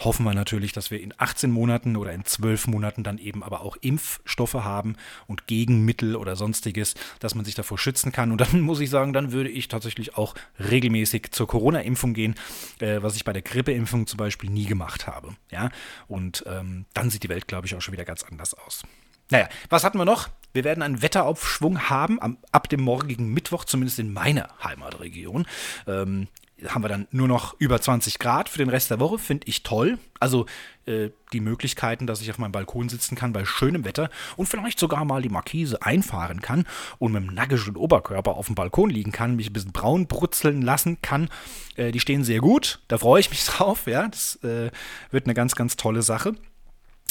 hoffen 0.00 0.24
wir 0.24 0.34
natürlich, 0.34 0.72
dass 0.72 0.90
wir 0.90 1.00
in 1.00 1.14
18 1.16 1.50
Monaten 1.50 1.96
oder 1.96 2.12
in 2.12 2.24
12 2.24 2.66
Monaten 2.66 3.04
dann 3.04 3.18
eben 3.18 3.42
aber 3.42 3.60
auch 3.60 3.76
Impfstoffe 3.80 4.54
haben 4.54 4.96
und 5.26 5.46
Gegenmittel 5.46 6.16
oder 6.16 6.36
sonstiges, 6.36 6.94
dass 7.20 7.34
man 7.34 7.44
sich 7.44 7.54
davor 7.54 7.78
schützen 7.78 8.12
kann. 8.12 8.32
Und 8.32 8.40
dann 8.40 8.60
muss 8.60 8.80
ich 8.80 8.90
sagen, 8.90 9.12
dann 9.12 9.32
würde 9.32 9.50
ich 9.50 9.68
tatsächlich 9.68 10.16
auch 10.16 10.34
regelmäßig 10.58 11.30
zur 11.32 11.46
Corona-Impfung 11.46 12.14
gehen, 12.14 12.34
äh, 12.80 13.02
was 13.02 13.16
ich 13.16 13.24
bei 13.24 13.32
der 13.32 13.42
Grippeimpfung 13.42 14.06
zum 14.06 14.16
Beispiel 14.16 14.50
nie 14.50 14.66
gemacht 14.66 15.06
habe. 15.06 15.36
Ja, 15.50 15.70
und 16.08 16.44
ähm, 16.46 16.86
dann 16.94 17.10
sieht 17.10 17.22
die 17.22 17.28
Welt, 17.28 17.46
glaube 17.46 17.66
ich, 17.66 17.74
auch 17.74 17.82
schon 17.82 17.92
wieder 17.92 18.04
ganz 18.04 18.22
anders 18.22 18.54
aus. 18.54 18.82
Naja, 19.30 19.48
was 19.68 19.84
hatten 19.84 19.98
wir 19.98 20.04
noch? 20.04 20.28
Wir 20.52 20.64
werden 20.64 20.82
einen 20.82 21.02
Wetteraufschwung 21.02 21.88
haben 21.88 22.20
am, 22.20 22.38
ab 22.50 22.68
dem 22.68 22.80
morgigen 22.80 23.32
Mittwoch, 23.32 23.64
zumindest 23.64 24.00
in 24.00 24.12
meiner 24.12 24.48
Heimatregion. 24.64 25.46
Ähm, 25.86 26.26
haben 26.68 26.82
wir 26.82 26.88
dann 26.88 27.06
nur 27.10 27.28
noch 27.28 27.54
über 27.58 27.80
20 27.80 28.18
Grad 28.18 28.48
für 28.48 28.58
den 28.58 28.68
Rest 28.68 28.90
der 28.90 29.00
Woche, 29.00 29.18
finde 29.18 29.46
ich 29.48 29.62
toll. 29.62 29.98
Also 30.18 30.46
äh, 30.86 31.10
die 31.32 31.40
Möglichkeiten, 31.40 32.06
dass 32.06 32.20
ich 32.20 32.30
auf 32.30 32.38
meinem 32.38 32.52
Balkon 32.52 32.88
sitzen 32.88 33.16
kann 33.16 33.32
bei 33.32 33.44
schönem 33.44 33.84
Wetter 33.84 34.10
und 34.36 34.46
vielleicht 34.46 34.78
sogar 34.78 35.04
mal 35.04 35.22
die 35.22 35.28
Markise 35.28 35.82
einfahren 35.82 36.40
kann 36.42 36.66
und 36.98 37.12
mit 37.12 37.22
dem 37.22 37.34
nackischen 37.34 37.76
Oberkörper 37.76 38.32
auf 38.32 38.46
dem 38.46 38.54
Balkon 38.54 38.90
liegen 38.90 39.12
kann, 39.12 39.36
mich 39.36 39.50
ein 39.50 39.52
bisschen 39.52 39.72
braun 39.72 40.06
brutzeln 40.06 40.62
lassen 40.62 41.00
kann. 41.02 41.28
Äh, 41.76 41.92
die 41.92 42.00
stehen 42.00 42.24
sehr 42.24 42.40
gut, 42.40 42.80
da 42.88 42.98
freue 42.98 43.20
ich 43.20 43.30
mich 43.30 43.44
drauf. 43.46 43.86
Ja, 43.86 44.08
das 44.08 44.36
äh, 44.42 44.70
wird 45.10 45.26
eine 45.26 45.34
ganz, 45.34 45.54
ganz 45.54 45.76
tolle 45.76 46.02
Sache. 46.02 46.34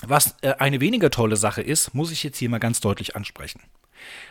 Was 0.06 0.36
äh, 0.42 0.54
eine 0.60 0.80
weniger 0.80 1.10
tolle 1.10 1.36
Sache 1.36 1.62
ist, 1.62 1.94
muss 1.94 2.12
ich 2.12 2.24
jetzt 2.24 2.38
hier 2.38 2.50
mal 2.50 2.60
ganz 2.60 2.80
deutlich 2.80 3.16
ansprechen. 3.16 3.62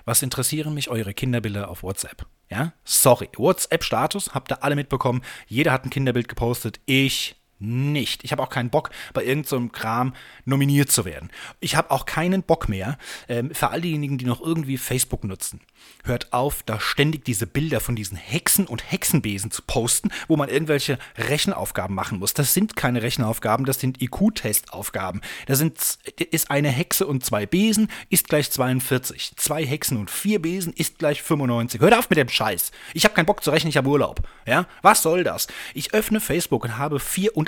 Was 0.05 0.23
interessieren 0.23 0.75
mich 0.75 0.91
eure 0.91 1.15
Kinderbilder 1.15 1.69
auf 1.69 1.83
WhatsApp? 1.83 2.27
Ja? 2.51 2.73
Sorry. 2.85 3.29
WhatsApp-Status 3.37 4.35
habt 4.35 4.53
ihr 4.53 4.63
alle 4.63 4.77
mitbekommen. 4.77 5.23
Jeder 5.47 5.73
hat 5.73 5.85
ein 5.85 5.91
Kinderbild 5.91 6.29
gepostet. 6.29 6.81
Ich 6.87 7.37
nicht. 7.59 8.25
Ich 8.25 8.33
habe 8.33 8.43
auch 8.43 8.51
keinen 8.51 8.71
Bock, 8.71 8.91
bei 9.13 9.25
irgendeinem 9.25 9.67
so 9.67 9.69
Kram 9.73 10.15
nominiert 10.45 10.91
zu 10.91 11.05
werden. 11.05 11.31
Ich 11.61 11.77
habe 11.77 11.91
auch 11.91 12.07
keinen 12.07 12.43
Bock 12.43 12.69
mehr, 12.69 12.99
ähm, 13.29 13.55
für 13.55 13.71
all 13.71 13.81
diejenigen, 13.81 14.19
die 14.19 14.25
noch 14.25 14.41
irgendwie 14.41 14.79
Facebook 14.79 15.25
nutzen. 15.25 15.61
Hört 16.05 16.33
auf, 16.33 16.63
da 16.63 16.81
ständig 16.81 17.25
diese 17.25 17.47
Bilder 17.47 17.81
von 17.81 17.95
diesen 17.97 18.17
Hexen 18.17 18.67
und 18.67 18.91
Hexenbesen 18.91 19.51
zu 19.51 19.63
posten, 19.63 20.11
wo 20.27 20.37
man 20.37 20.49
irgendwelche 20.49 20.99
Rechenaufgaben 21.17 21.95
machen 21.95 22.19
muss. 22.19 22.35
Das 22.35 22.55
sind 22.55 22.77
keine 22.77 23.03
Rechenaufgaben, 23.03 23.67
das 23.67 23.81
sind 23.81 24.01
IQ-Testaufgaben. 24.01 25.21
Da 25.47 25.55
ist 25.55 26.51
eine 26.51 26.71
Hexe 26.71 27.07
und 27.07 27.25
zwei 27.25 27.47
Besen, 27.47 27.89
ist 28.11 28.29
gleich 28.29 28.51
42. 28.51 29.37
Zwei 29.37 29.65
Hexen 29.67 29.97
und 29.99 30.11
vier 30.11 30.41
Besen 30.41 30.73
ist 30.73 30.99
gleich 30.99 31.23
95. 31.23 31.81
Hört 31.81 31.95
auf 31.95 32.09
mit 32.09 32.19
dem 32.19 32.29
Scheiß. 32.29 32.71
Ich 32.95 33.05
habe 33.05 33.15
keinen 33.15 33.27
Bock 33.27 33.45
zu 33.45 33.51
rechnen, 33.51 33.71
ich 33.71 33.77
habe 33.77 33.89
Urlaub. 33.89 34.23
Ja? 34.47 34.67
Was 34.83 35.03
soll 35.03 35.25
das? 35.25 35.47
Ich 35.75 35.95
öffne 35.95 36.21
Facebook 36.21 36.65
und 36.65 36.79
habe 36.79 37.01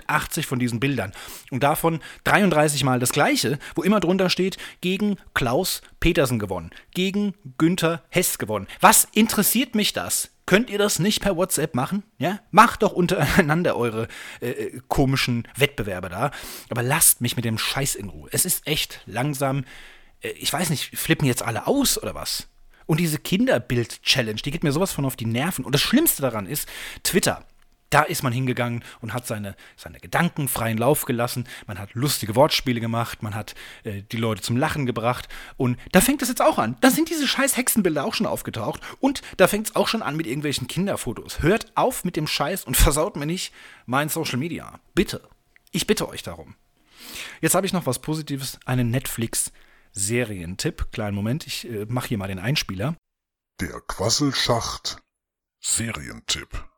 84 0.07 0.47
von 0.47 0.59
diesen 0.59 0.81
Bildern. 0.81 1.13
Und 1.51 1.63
davon 1.63 2.01
33 2.25 2.85
Mal 2.85 2.99
das 2.99 3.13
gleiche, 3.13 3.59
wo 3.75 3.83
immer 3.83 4.01
drunter 4.01 4.31
steht, 4.31 4.59
gegen 4.81 5.17
Klaus 5.35 5.83
Petersen 6.01 6.39
gewonnen, 6.39 6.71
gegen 6.95 7.35
Günther 7.59 8.03
Hess 8.09 8.39
gewonnen. 8.39 8.67
Was 8.81 9.07
interessiert 9.13 9.75
mich 9.75 9.93
das? 9.93 10.31
Könnt 10.47 10.69
ihr 10.69 10.79
das 10.79 10.99
nicht 10.99 11.23
per 11.23 11.37
WhatsApp 11.37 11.75
machen? 11.75 12.03
Ja? 12.19 12.41
Macht 12.51 12.83
doch 12.83 12.93
untereinander 12.93 13.77
eure 13.77 14.09
äh, 14.41 14.51
äh, 14.51 14.81
komischen 14.89 15.47
Wettbewerbe 15.57 16.09
da. 16.09 16.33
Aber 16.71 16.83
lasst 16.83 17.21
mich 17.21 17.37
mit 17.37 17.45
dem 17.45 17.59
Scheiß 17.59 17.95
in 17.95 18.09
Ruhe. 18.09 18.29
Es 18.33 18.45
ist 18.45 18.67
echt 18.67 19.01
langsam. 19.07 19.65
Äh, 20.23 20.31
ich 20.31 20.53
weiß 20.53 20.71
nicht, 20.71 20.99
flippen 20.99 21.27
jetzt 21.27 21.43
alle 21.43 21.69
aus 21.69 22.03
oder 22.03 22.17
was? 22.17 22.49
Und 22.87 22.99
diese 22.99 23.19
Kinderbild-Challenge, 23.19 24.41
die 24.45 24.51
geht 24.51 24.65
mir 24.65 24.73
sowas 24.73 24.91
von 24.91 25.05
auf 25.05 25.15
die 25.15 25.27
Nerven. 25.27 25.65
Und 25.65 25.73
das 25.73 25.83
Schlimmste 25.83 26.23
daran 26.23 26.47
ist, 26.47 26.69
Twitter. 27.05 27.45
Da 27.91 28.03
ist 28.03 28.23
man 28.23 28.33
hingegangen 28.33 28.85
und 29.01 29.13
hat 29.13 29.27
seine, 29.27 29.57
seine 29.77 29.99
Gedanken 29.99 30.49
freien 30.49 30.79
Lauf 30.79 31.05
gelassen. 31.05 31.49
Man 31.67 31.81
hat 31.81 31.95
lustige 31.95 32.37
Wortspiele 32.37 32.81
gemacht, 32.81 33.23
man 33.23 33.35
hat 33.35 33.57
äh, 33.83 34.03
die 34.03 34.17
Leute 34.17 34.43
zum 34.43 34.57
Lachen 34.57 34.87
gebracht. 34.87 35.29
Und 35.57 35.79
da 35.91 36.01
fängt 36.01 36.23
es 36.23 36.29
jetzt 36.29 36.41
auch 36.41 36.59
an. 36.59 36.77
Da 36.81 36.91
sind 36.91 37.11
diese 37.11 37.27
scheiß 37.27 37.57
Hexenbilder 37.57 38.05
auch 38.05 38.15
schon 38.15 38.27
aufgetaucht. 38.27 38.81
Und 39.01 39.23
da 39.37 39.49
fängt 39.49 39.69
es 39.69 39.77
auch 39.77 39.89
schon 39.89 40.03
an 40.03 40.17
mit 40.17 40.29
irgendwelchen 40.29 40.69
Kinderfotos. 40.69 41.43
Hört 41.43 41.77
auf 41.77 42.05
mit 42.05 42.17
dem 42.17 42.29
Scheiß 42.29 42.65
und 42.65 42.77
versaut 42.77 43.17
mir 43.17 43.27
nicht 43.27 43.53
mein 43.87 44.09
Social 44.09 44.39
Media. 44.39 44.79
Bitte. 44.95 45.29
Ich 45.73 45.89
bitte 45.89 46.09
euch 46.09 46.23
darum. 46.23 46.55
Jetzt 47.41 47.57
habe 47.57 47.67
ich 47.67 47.73
noch 47.73 47.87
was 47.87 47.99
Positives, 47.99 48.61
einen 48.67 48.91
Netflix-Serientipp. 48.91 50.93
Kleinen 50.93 51.17
Moment, 51.17 51.47
ich 51.47 51.69
äh, 51.69 51.87
mache 51.89 52.09
hier 52.09 52.19
mal 52.19 52.29
den 52.29 52.39
Einspieler. 52.39 52.95
Der 53.61 53.81
Quasselschacht 53.81 54.99
Serientipp. 55.61 56.70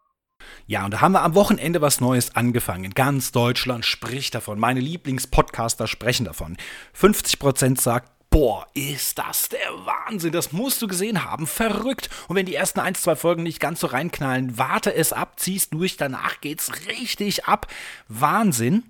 Ja, 0.66 0.84
und 0.84 0.92
da 0.92 1.00
haben 1.00 1.12
wir 1.12 1.22
am 1.22 1.34
Wochenende 1.34 1.80
was 1.80 2.00
Neues 2.00 2.36
angefangen. 2.36 2.94
Ganz 2.94 3.32
Deutschland 3.32 3.84
spricht 3.84 4.34
davon. 4.34 4.58
Meine 4.58 4.80
Lieblingspodcaster 4.80 5.86
sprechen 5.86 6.24
davon. 6.24 6.56
50% 6.98 7.80
sagt, 7.80 8.10
Boah, 8.32 8.66
ist 8.72 9.18
das 9.18 9.50
der 9.50 9.60
Wahnsinn. 9.84 10.32
Das 10.32 10.52
musst 10.52 10.80
du 10.80 10.86
gesehen 10.86 11.22
haben. 11.22 11.46
Verrückt. 11.46 12.08
Und 12.28 12.36
wenn 12.36 12.46
die 12.46 12.54
ersten 12.54 12.80
ein, 12.80 12.94
zwei 12.94 13.14
Folgen 13.14 13.42
nicht 13.42 13.60
ganz 13.60 13.80
so 13.80 13.88
reinknallen, 13.88 14.56
warte 14.56 14.94
es 14.94 15.12
ab, 15.12 15.34
zieh's 15.36 15.68
durch, 15.68 15.98
danach 15.98 16.40
geht's 16.40 16.72
richtig 16.88 17.44
ab. 17.44 17.66
Wahnsinn. 18.08 18.84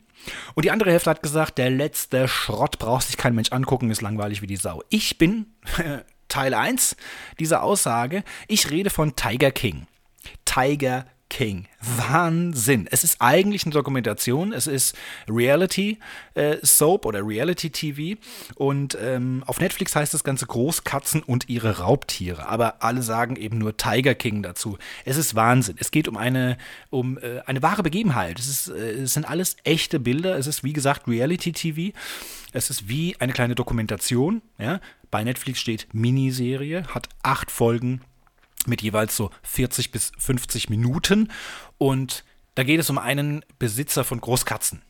Und 0.54 0.64
die 0.64 0.70
andere 0.70 0.92
Hälfte 0.92 1.10
hat 1.10 1.24
gesagt, 1.24 1.58
der 1.58 1.70
letzte 1.70 2.28
Schrott 2.28 2.78
braucht 2.78 3.08
sich 3.08 3.16
kein 3.16 3.34
Mensch 3.34 3.50
angucken, 3.50 3.90
ist 3.90 4.00
langweilig 4.00 4.42
wie 4.42 4.46
die 4.46 4.54
Sau. 4.54 4.84
Ich 4.90 5.18
bin 5.18 5.46
Teil 6.28 6.54
1 6.54 6.94
dieser 7.40 7.64
Aussage. 7.64 8.22
Ich 8.46 8.70
rede 8.70 8.90
von 8.90 9.16
Tiger 9.16 9.50
King. 9.50 9.88
Tiger 10.44 11.04
King. 11.32 11.64
Wahnsinn. 11.80 12.86
Es 12.90 13.04
ist 13.04 13.22
eigentlich 13.22 13.64
eine 13.64 13.72
Dokumentation, 13.72 14.52
es 14.52 14.66
ist 14.66 14.94
Reality 15.26 15.98
äh, 16.34 16.58
Soap 16.60 17.06
oder 17.06 17.26
Reality 17.26 17.70
TV 17.70 18.20
und 18.56 18.98
ähm, 19.00 19.42
auf 19.46 19.58
Netflix 19.58 19.96
heißt 19.96 20.12
das 20.12 20.24
Ganze 20.24 20.44
Großkatzen 20.44 21.22
und 21.22 21.48
ihre 21.48 21.78
Raubtiere, 21.78 22.50
aber 22.50 22.82
alle 22.82 23.00
sagen 23.00 23.36
eben 23.36 23.56
nur 23.56 23.78
Tiger 23.78 24.14
King 24.14 24.42
dazu. 24.42 24.76
Es 25.06 25.16
ist 25.16 25.34
Wahnsinn. 25.34 25.76
Es 25.78 25.90
geht 25.90 26.06
um 26.06 26.18
eine, 26.18 26.58
um 26.90 27.16
äh, 27.16 27.40
eine 27.46 27.62
wahre 27.62 27.82
Begebenheit. 27.82 28.38
Es, 28.38 28.48
ist, 28.48 28.68
äh, 28.68 28.90
es 28.90 29.14
sind 29.14 29.24
alles 29.24 29.56
echte 29.64 30.00
Bilder. 30.00 30.36
Es 30.36 30.46
ist 30.46 30.62
wie 30.64 30.74
gesagt 30.74 31.08
Reality 31.08 31.52
TV. 31.52 31.96
Es 32.52 32.68
ist 32.68 32.90
wie 32.90 33.16
eine 33.20 33.32
kleine 33.32 33.54
Dokumentation. 33.54 34.42
Ja? 34.58 34.80
Bei 35.10 35.24
Netflix 35.24 35.60
steht 35.60 35.88
Miniserie, 35.94 36.84
hat 36.88 37.08
acht 37.22 37.50
Folgen 37.50 38.02
mit 38.66 38.82
jeweils 38.82 39.16
so 39.16 39.30
40 39.42 39.90
bis 39.90 40.12
50 40.18 40.68
Minuten. 40.68 41.30
Und 41.78 42.24
da 42.54 42.64
geht 42.64 42.80
es 42.80 42.90
um 42.90 42.98
einen 42.98 43.44
Besitzer 43.58 44.04
von 44.04 44.20
Großkatzen. 44.20 44.82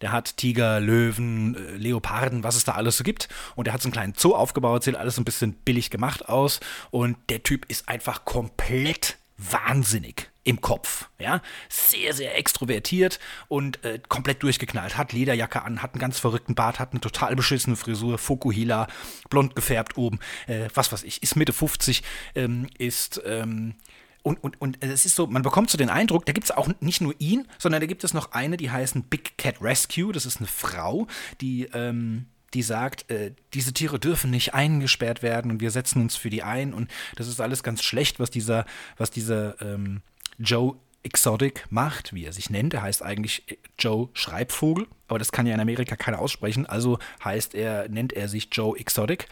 Der 0.00 0.12
hat 0.12 0.36
Tiger, 0.36 0.78
Löwen, 0.78 1.56
äh, 1.56 1.76
Leoparden, 1.76 2.44
was 2.44 2.54
es 2.54 2.64
da 2.64 2.72
alles 2.72 2.98
so 2.98 3.04
gibt. 3.04 3.28
Und 3.56 3.66
der 3.66 3.74
hat 3.74 3.82
so 3.82 3.86
einen 3.86 3.92
kleinen 3.92 4.14
Zoo 4.16 4.34
aufgebaut, 4.34 4.84
sieht 4.84 4.94
alles 4.94 5.16
so 5.16 5.22
ein 5.22 5.24
bisschen 5.24 5.54
billig 5.54 5.90
gemacht 5.90 6.28
aus. 6.28 6.60
Und 6.90 7.16
der 7.30 7.42
Typ 7.42 7.66
ist 7.68 7.88
einfach 7.88 8.24
komplett 8.24 9.18
wahnsinnig 9.36 10.30
im 10.48 10.62
Kopf. 10.62 11.10
Ja? 11.18 11.42
Sehr, 11.68 12.14
sehr 12.14 12.38
extrovertiert 12.38 13.20
und 13.48 13.84
äh, 13.84 14.00
komplett 14.08 14.42
durchgeknallt. 14.42 14.96
Hat 14.96 15.12
Lederjacke 15.12 15.60
an, 15.60 15.82
hat 15.82 15.92
einen 15.92 16.00
ganz 16.00 16.18
verrückten 16.18 16.54
Bart, 16.54 16.78
hat 16.78 16.92
eine 16.92 17.02
total 17.02 17.36
beschissene 17.36 17.76
Frisur, 17.76 18.16
Fokuhila, 18.16 18.88
blond 19.28 19.54
gefärbt 19.54 19.98
oben, 19.98 20.20
äh, 20.46 20.68
was 20.72 20.90
weiß 20.90 21.02
ich, 21.02 21.22
ist 21.22 21.36
Mitte 21.36 21.52
50, 21.52 22.02
ähm, 22.34 22.66
ist. 22.78 23.20
Ähm, 23.26 23.74
und, 24.22 24.42
und, 24.42 24.58
und 24.58 24.82
es 24.82 25.04
ist 25.04 25.16
so, 25.16 25.26
man 25.26 25.42
bekommt 25.42 25.68
so 25.68 25.76
den 25.76 25.90
Eindruck, 25.90 26.24
da 26.24 26.32
gibt 26.32 26.46
es 26.46 26.50
auch 26.50 26.68
nicht 26.80 27.02
nur 27.02 27.14
ihn, 27.18 27.46
sondern 27.58 27.82
da 27.82 27.86
gibt 27.86 28.02
es 28.02 28.14
noch 28.14 28.32
eine, 28.32 28.56
die 28.56 28.70
heißen 28.70 29.02
Big 29.02 29.36
Cat 29.36 29.60
Rescue. 29.60 30.12
Das 30.12 30.24
ist 30.24 30.38
eine 30.38 30.46
Frau, 30.48 31.06
die. 31.40 31.64
Ähm, 31.74 32.26
die 32.54 32.62
sagt, 32.62 33.10
äh, 33.10 33.32
diese 33.52 33.74
Tiere 33.74 33.98
dürfen 33.98 34.30
nicht 34.30 34.54
eingesperrt 34.54 35.22
werden 35.22 35.50
und 35.50 35.60
wir 35.60 35.70
setzen 35.70 36.00
uns 36.00 36.16
für 36.16 36.30
die 36.30 36.42
ein 36.42 36.72
und 36.72 36.90
das 37.16 37.28
ist 37.28 37.42
alles 37.42 37.62
ganz 37.62 37.82
schlecht, 37.82 38.20
was 38.20 38.30
dieser, 38.30 38.64
was 38.96 39.10
dieser 39.10 39.60
ähm, 39.60 40.00
Joe 40.38 40.76
Exotic 41.02 41.64
macht, 41.70 42.12
wie 42.12 42.24
er 42.24 42.32
sich 42.32 42.50
nennt. 42.50 42.74
Er 42.74 42.82
heißt 42.82 43.02
eigentlich 43.02 43.44
Joe 43.78 44.08
Schreibvogel, 44.12 44.86
aber 45.06 45.18
das 45.18 45.32
kann 45.32 45.46
ja 45.46 45.54
in 45.54 45.60
Amerika 45.60 45.96
keiner 45.96 46.18
aussprechen, 46.18 46.66
also 46.66 46.98
heißt 47.24 47.54
er, 47.54 47.88
nennt 47.88 48.12
er 48.12 48.28
sich 48.28 48.48
Joe 48.52 48.78
Exotic. 48.78 49.28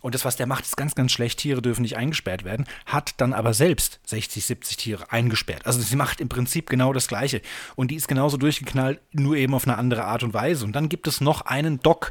Und 0.00 0.16
das, 0.16 0.24
was 0.24 0.34
der 0.34 0.48
macht, 0.48 0.64
ist 0.64 0.76
ganz, 0.76 0.96
ganz 0.96 1.12
schlecht. 1.12 1.38
Tiere 1.38 1.62
dürfen 1.62 1.82
nicht 1.82 1.96
eingesperrt 1.96 2.42
werden, 2.42 2.66
hat 2.86 3.14
dann 3.20 3.32
aber 3.32 3.54
selbst 3.54 4.00
60, 4.06 4.44
70 4.44 4.76
Tiere 4.76 5.12
eingesperrt. 5.12 5.64
Also 5.64 5.80
sie 5.80 5.94
macht 5.94 6.20
im 6.20 6.28
Prinzip 6.28 6.68
genau 6.68 6.92
das 6.92 7.06
Gleiche. 7.06 7.40
Und 7.76 7.92
die 7.92 7.94
ist 7.94 8.08
genauso 8.08 8.36
durchgeknallt, 8.36 9.00
nur 9.12 9.36
eben 9.36 9.54
auf 9.54 9.66
eine 9.66 9.78
andere 9.78 10.04
Art 10.04 10.24
und 10.24 10.34
Weise. 10.34 10.64
Und 10.64 10.72
dann 10.72 10.88
gibt 10.88 11.06
es 11.06 11.20
noch 11.20 11.42
einen 11.42 11.78
Doc, 11.78 12.10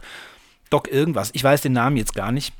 Doc 0.70 0.90
irgendwas. 0.90 1.32
Ich 1.34 1.44
weiß 1.44 1.62
den 1.62 1.74
Namen 1.74 1.98
jetzt 1.98 2.16
gar 2.16 2.32
nicht. 2.32 2.54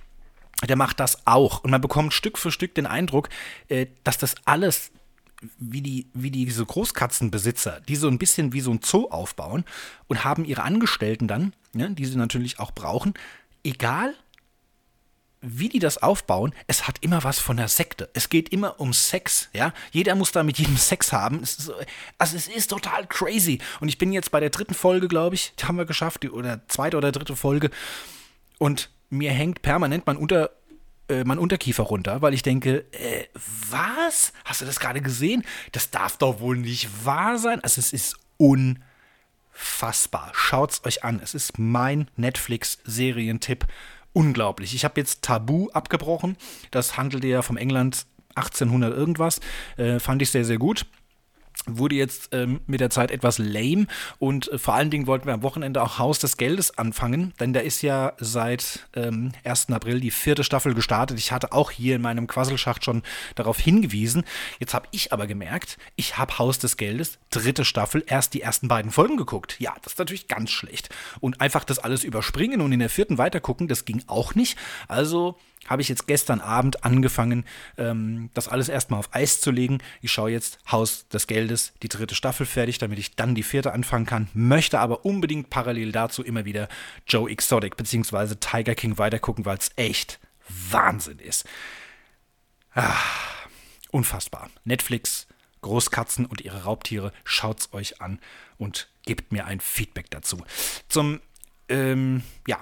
Der 0.68 0.76
macht 0.76 1.00
das 1.00 1.26
auch. 1.26 1.64
Und 1.64 1.72
man 1.72 1.82
bekommt 1.82 2.14
Stück 2.14 2.38
für 2.38 2.52
Stück 2.52 2.76
den 2.76 2.86
Eindruck, 2.86 3.30
äh, 3.70 3.88
dass 4.04 4.18
das 4.18 4.36
alles 4.44 4.92
wie 5.58 5.82
die, 5.82 6.08
wie 6.14 6.32
diese 6.32 6.66
Großkatzenbesitzer, 6.66 7.82
die 7.88 7.96
so 7.96 8.08
ein 8.08 8.20
bisschen 8.20 8.54
wie 8.54 8.62
so 8.62 8.72
ein 8.72 8.82
Zoo 8.84 9.08
aufbauen 9.10 9.66
und 10.08 10.24
haben 10.24 10.46
ihre 10.46 10.64
Angestellten 10.64 11.28
dann, 11.28 11.54
ne, 11.74 11.92
die 11.92 12.06
sie 12.06 12.18
natürlich 12.18 12.60
auch 12.60 12.72
brauchen, 12.72 13.14
egal 13.64 14.14
wie 15.42 15.70
die 15.70 15.80
das 15.80 15.98
aufbauen, 15.98 16.54
es 16.68 16.88
hat 16.88 16.98
immer 17.02 17.24
was 17.24 17.40
von 17.40 17.58
der 17.58 17.68
Sekte. 17.68 18.10
Es 18.14 18.30
geht 18.30 18.50
immer 18.50 18.80
um 18.80 18.94
Sex, 18.94 19.50
ja. 19.54 19.74
Jeder 19.92 20.14
muss 20.14 20.32
da 20.32 20.44
mit 20.44 20.60
jedem 20.60 20.78
Sex 20.78 21.12
haben. 21.12 21.42
Es 21.42 21.58
ist, 21.58 21.72
also 22.20 22.38
es 22.38 22.48
ist 22.48 22.70
total 22.70 23.08
crazy. 23.08 23.60
Und 23.80 23.88
ich 23.88 23.98
bin 23.98 24.12
jetzt 24.14 24.30
bei 24.30 24.40
der 24.40 24.52
dritten 24.52 24.76
Folge, 24.76 25.08
glaube 25.08 25.34
ich, 25.34 25.54
die 25.56 25.66
haben 25.66 25.78
wir 25.78 25.86
geschafft, 25.86 26.24
oder 26.30 26.62
zweite 26.68 26.96
oder 26.98 27.12
dritte 27.12 27.36
Folge. 27.36 27.72
Und 28.60 28.92
mir 29.10 29.32
hängt 29.32 29.64
permanent 29.64 30.06
mein, 30.06 30.18
Unter, 30.18 30.52
äh, 31.12 31.24
mein 31.26 31.38
Unterkiefer 31.38 31.84
runter, 31.84 32.22
weil 32.22 32.34
ich 32.34 32.44
denke, 32.44 32.86
äh, 32.92 33.26
was? 33.70 34.34
Hast 34.46 34.62
du 34.62 34.66
das 34.66 34.80
gerade 34.80 35.02
gesehen? 35.02 35.44
Das 35.72 35.92
darf 35.92 36.18
doch 36.18 36.40
wohl 36.40 36.58
nicht 36.58 37.06
wahr 37.06 37.38
sein. 37.38 37.60
Also 37.62 37.80
es 37.80 37.94
ist 37.94 38.16
unfassbar. 38.38 40.32
Schaut's 40.34 40.84
euch 40.86 41.04
an. 41.04 41.20
Es 41.24 41.34
ist 41.36 41.60
mein 41.60 42.10
Netflix-Serientipp 42.16 43.68
unglaublich. 44.14 44.74
Ich 44.74 44.84
habe 44.84 45.00
jetzt 45.00 45.22
Tabu 45.22 45.70
abgebrochen. 45.72 46.38
Das 46.72 46.98
handelte 46.98 47.28
ja 47.28 47.42
vom 47.42 47.58
England 47.58 48.06
1800 48.36 48.96
irgendwas. 48.96 49.40
Äh, 49.78 50.00
fand 50.00 50.22
ich 50.22 50.32
sehr, 50.32 50.46
sehr 50.46 50.58
gut 50.58 50.86
wurde 51.68 51.96
jetzt 51.96 52.30
ähm, 52.32 52.62
mit 52.66 52.80
der 52.80 52.90
Zeit 52.90 53.12
etwas 53.12 53.38
lame 53.38 53.88
und 54.20 54.52
äh, 54.52 54.58
vor 54.58 54.74
allen 54.74 54.90
Dingen 54.90 55.08
wollten 55.08 55.26
wir 55.26 55.34
am 55.34 55.44
Wochenende 55.44 55.82
auch 55.82 56.00
Haus 56.00 56.20
des 56.20 56.38
Geldes 56.38 56.78
anfangen, 56.78 57.34
denn 57.40 57.54
da 57.54 57.60
ist 57.60 57.82
ja 57.82 58.14
seit 58.20 58.88
ähm, 58.96 59.32
1. 59.44 59.70
April 59.72 60.00
die 60.00 60.12
vierte 60.12 60.44
Staffel 60.44 60.74
gestartet. 60.74 61.20
Ich 61.20 61.32
hatte 61.32 61.52
auch 61.52 61.72
hier 61.72 61.96
in 61.96 62.02
meinem 62.02 62.28
Quasselschacht 62.28 62.84
schon 62.84 63.04
darauf 63.36 63.60
hingewiesen. 63.60 64.24
Jetzt 64.60 64.74
habe 64.74 64.88
ich 64.92 65.14
aber 65.14 65.28
gemerkt, 65.28 65.78
ich 65.96 66.18
habe 66.18 66.40
Haus 66.40 66.60
des 66.60 66.78
Geldes, 66.78 67.20
dritte 67.30 67.66
Staffel, 67.66 68.04
erst 68.08 68.34
die 68.34 68.42
ersten 68.42 68.68
beiden 68.68 68.92
Folgen 68.92 69.18
geguckt. 69.18 69.56
Ja, 69.60 69.76
das 69.84 69.94
ist 69.94 70.00
natürlich 70.00 70.28
ganz 70.28 70.50
schlecht. 70.52 70.90
Und 71.20 71.42
einfach 71.42 71.64
das 71.64 71.80
alles 71.80 72.04
überspringen 72.04 72.62
und 72.62 72.72
in 72.72 72.80
der 72.80 72.90
vierten 72.90 73.18
weitergucken, 73.18 73.68
das 73.68 73.86
ging 73.86 74.04
auch 74.08 74.36
nicht. 74.36 74.58
Also 74.88 75.38
habe 75.68 75.82
ich 75.82 75.90
jetzt 75.90 76.08
gestern 76.08 76.42
Abend 76.42 76.84
angefangen, 76.84 77.46
ähm, 77.78 78.30
das 78.34 78.48
alles 78.48 78.68
erstmal 78.70 79.00
auf 79.00 79.14
Eis 79.14 79.42
zu 79.42 79.52
legen. 79.52 79.80
Ich 80.02 80.12
schaue 80.12 80.32
jetzt 80.32 80.60
Haus 80.72 81.08
des 81.08 81.28
Geldes, 81.28 81.74
die 81.84 81.90
dritte 81.90 82.16
Staffel 82.16 82.46
fertig, 82.46 82.78
damit 82.78 83.00
ich 83.00 83.16
dann 83.16 83.36
die 83.36 83.44
vierte 83.44 83.74
anfangen 83.74 84.06
kann. 84.06 84.28
Möchte 84.34 84.80
aber 84.80 85.06
unbedingt 85.06 85.50
parallel 85.50 85.92
dazu 85.92 86.24
immer 86.24 86.46
wieder 86.46 86.68
Joe 87.08 87.30
Exotic 87.30 87.78
bzw. 87.78 88.36
Tiger 88.36 88.76
King 88.76 88.98
weitergucken, 88.98 89.46
weil 89.46 89.58
es 89.58 89.72
echt 89.76 90.20
Wahnsinn 90.70 91.20
ist. 91.20 91.46
Ah, 92.74 92.98
unfassbar. 93.92 94.50
Netflix, 94.64 95.28
Großkatzen 95.62 96.26
und 96.26 96.42
ihre 96.42 96.64
Raubtiere, 96.64 97.14
schaut's 97.24 97.72
euch 97.74 98.02
an 98.02 98.20
und 98.58 98.90
gebt 99.06 99.32
mir 99.32 99.46
ein 99.46 99.60
Feedback 99.60 100.10
dazu. 100.10 100.44
Zum 100.90 101.20
ähm, 101.70 102.24
ja, 102.48 102.60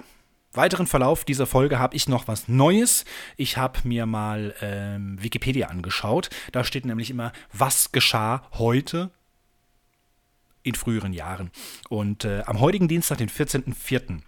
weiteren 0.52 0.86
Verlauf 0.86 1.24
dieser 1.24 1.46
Folge 1.46 1.78
habe 1.78 1.96
ich 1.96 2.08
noch 2.08 2.28
was 2.28 2.48
Neues. 2.48 3.04
Ich 3.36 3.56
habe 3.56 3.80
mir 3.84 4.06
mal 4.06 4.54
ähm, 4.60 5.22
Wikipedia 5.22 5.68
angeschaut. 5.68 6.30
Da 6.52 6.64
steht 6.64 6.84
nämlich 6.84 7.10
immer, 7.10 7.32
was 7.52 7.92
geschah 7.92 8.42
heute 8.54 9.10
in 10.62 10.74
früheren 10.74 11.12
Jahren. 11.12 11.50
Und 11.88 12.24
äh, 12.24 12.42
am 12.46 12.60
heutigen 12.60 12.88
Dienstag, 12.88 13.18
den 13.18 13.30
14.04., 13.30 14.22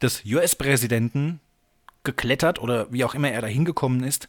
des 0.02 0.26
US-Präsidenten 0.26 1.40
geklettert 2.04 2.60
oder 2.60 2.92
wie 2.92 3.04
auch 3.04 3.16
immer 3.16 3.32
er 3.32 3.42
da 3.42 3.48
hingekommen 3.48 4.04
ist 4.04 4.28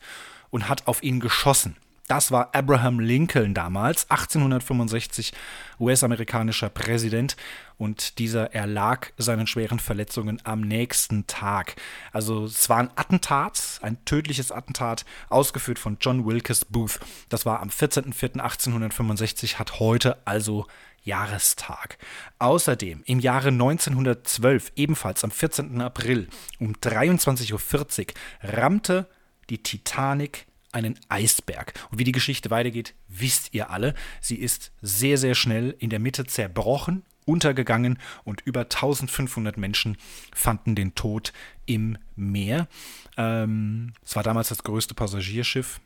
und 0.50 0.68
hat 0.68 0.86
auf 0.86 1.02
ihn 1.02 1.20
geschossen. 1.20 1.76
Das 2.06 2.30
war 2.30 2.54
Abraham 2.54 3.00
Lincoln 3.00 3.54
damals, 3.54 4.10
1865 4.10 5.32
US-amerikanischer 5.80 6.68
Präsident 6.68 7.34
und 7.78 8.18
dieser 8.18 8.54
erlag 8.54 9.12
seinen 9.16 9.46
schweren 9.46 9.78
Verletzungen 9.78 10.38
am 10.44 10.60
nächsten 10.60 11.26
Tag. 11.26 11.76
Also 12.12 12.44
es 12.44 12.68
war 12.68 12.76
ein 12.76 12.90
Attentat, 12.94 13.78
ein 13.80 14.04
tödliches 14.04 14.52
Attentat, 14.52 15.06
ausgeführt 15.30 15.78
von 15.78 15.96
John 15.98 16.26
Wilkes 16.26 16.66
Booth. 16.66 17.00
Das 17.30 17.46
war 17.46 17.60
am 17.60 17.70
14.04.1865, 17.70 19.54
hat 19.54 19.80
heute 19.80 20.18
also 20.26 20.66
Jahrestag. 21.04 21.98
Außerdem 22.38 23.02
im 23.06 23.20
Jahre 23.20 23.48
1912, 23.48 24.72
ebenfalls 24.76 25.22
am 25.22 25.30
14. 25.30 25.80
April 25.80 26.28
um 26.58 26.72
23.40 26.72 27.52
Uhr, 27.52 28.14
rammte 28.42 29.08
die 29.50 29.62
Titanic 29.62 30.46
einen 30.72 30.98
Eisberg. 31.08 31.72
Und 31.90 31.98
wie 31.98 32.04
die 32.04 32.12
Geschichte 32.12 32.50
weitergeht, 32.50 32.94
wisst 33.08 33.54
ihr 33.54 33.70
alle. 33.70 33.94
Sie 34.20 34.36
ist 34.36 34.72
sehr, 34.82 35.18
sehr 35.18 35.34
schnell 35.34 35.76
in 35.78 35.90
der 35.90 36.00
Mitte 36.00 36.26
zerbrochen, 36.26 37.04
untergegangen 37.26 37.98
und 38.24 38.42
über 38.42 38.62
1500 38.62 39.56
Menschen 39.56 39.96
fanden 40.34 40.74
den 40.74 40.94
Tod 40.94 41.32
im 41.64 41.96
Meer. 42.16 42.68
Ähm, 43.16 43.92
es 44.04 44.16
war 44.16 44.22
damals 44.22 44.48
das 44.48 44.64
größte 44.64 44.94
Passagierschiff 44.94 45.80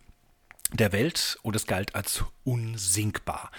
der 0.73 0.93
Welt 0.93 1.39
und 1.43 1.55
es 1.55 1.67
galt 1.67 1.95
als 1.95 2.25
unsinkbar. 2.45 3.51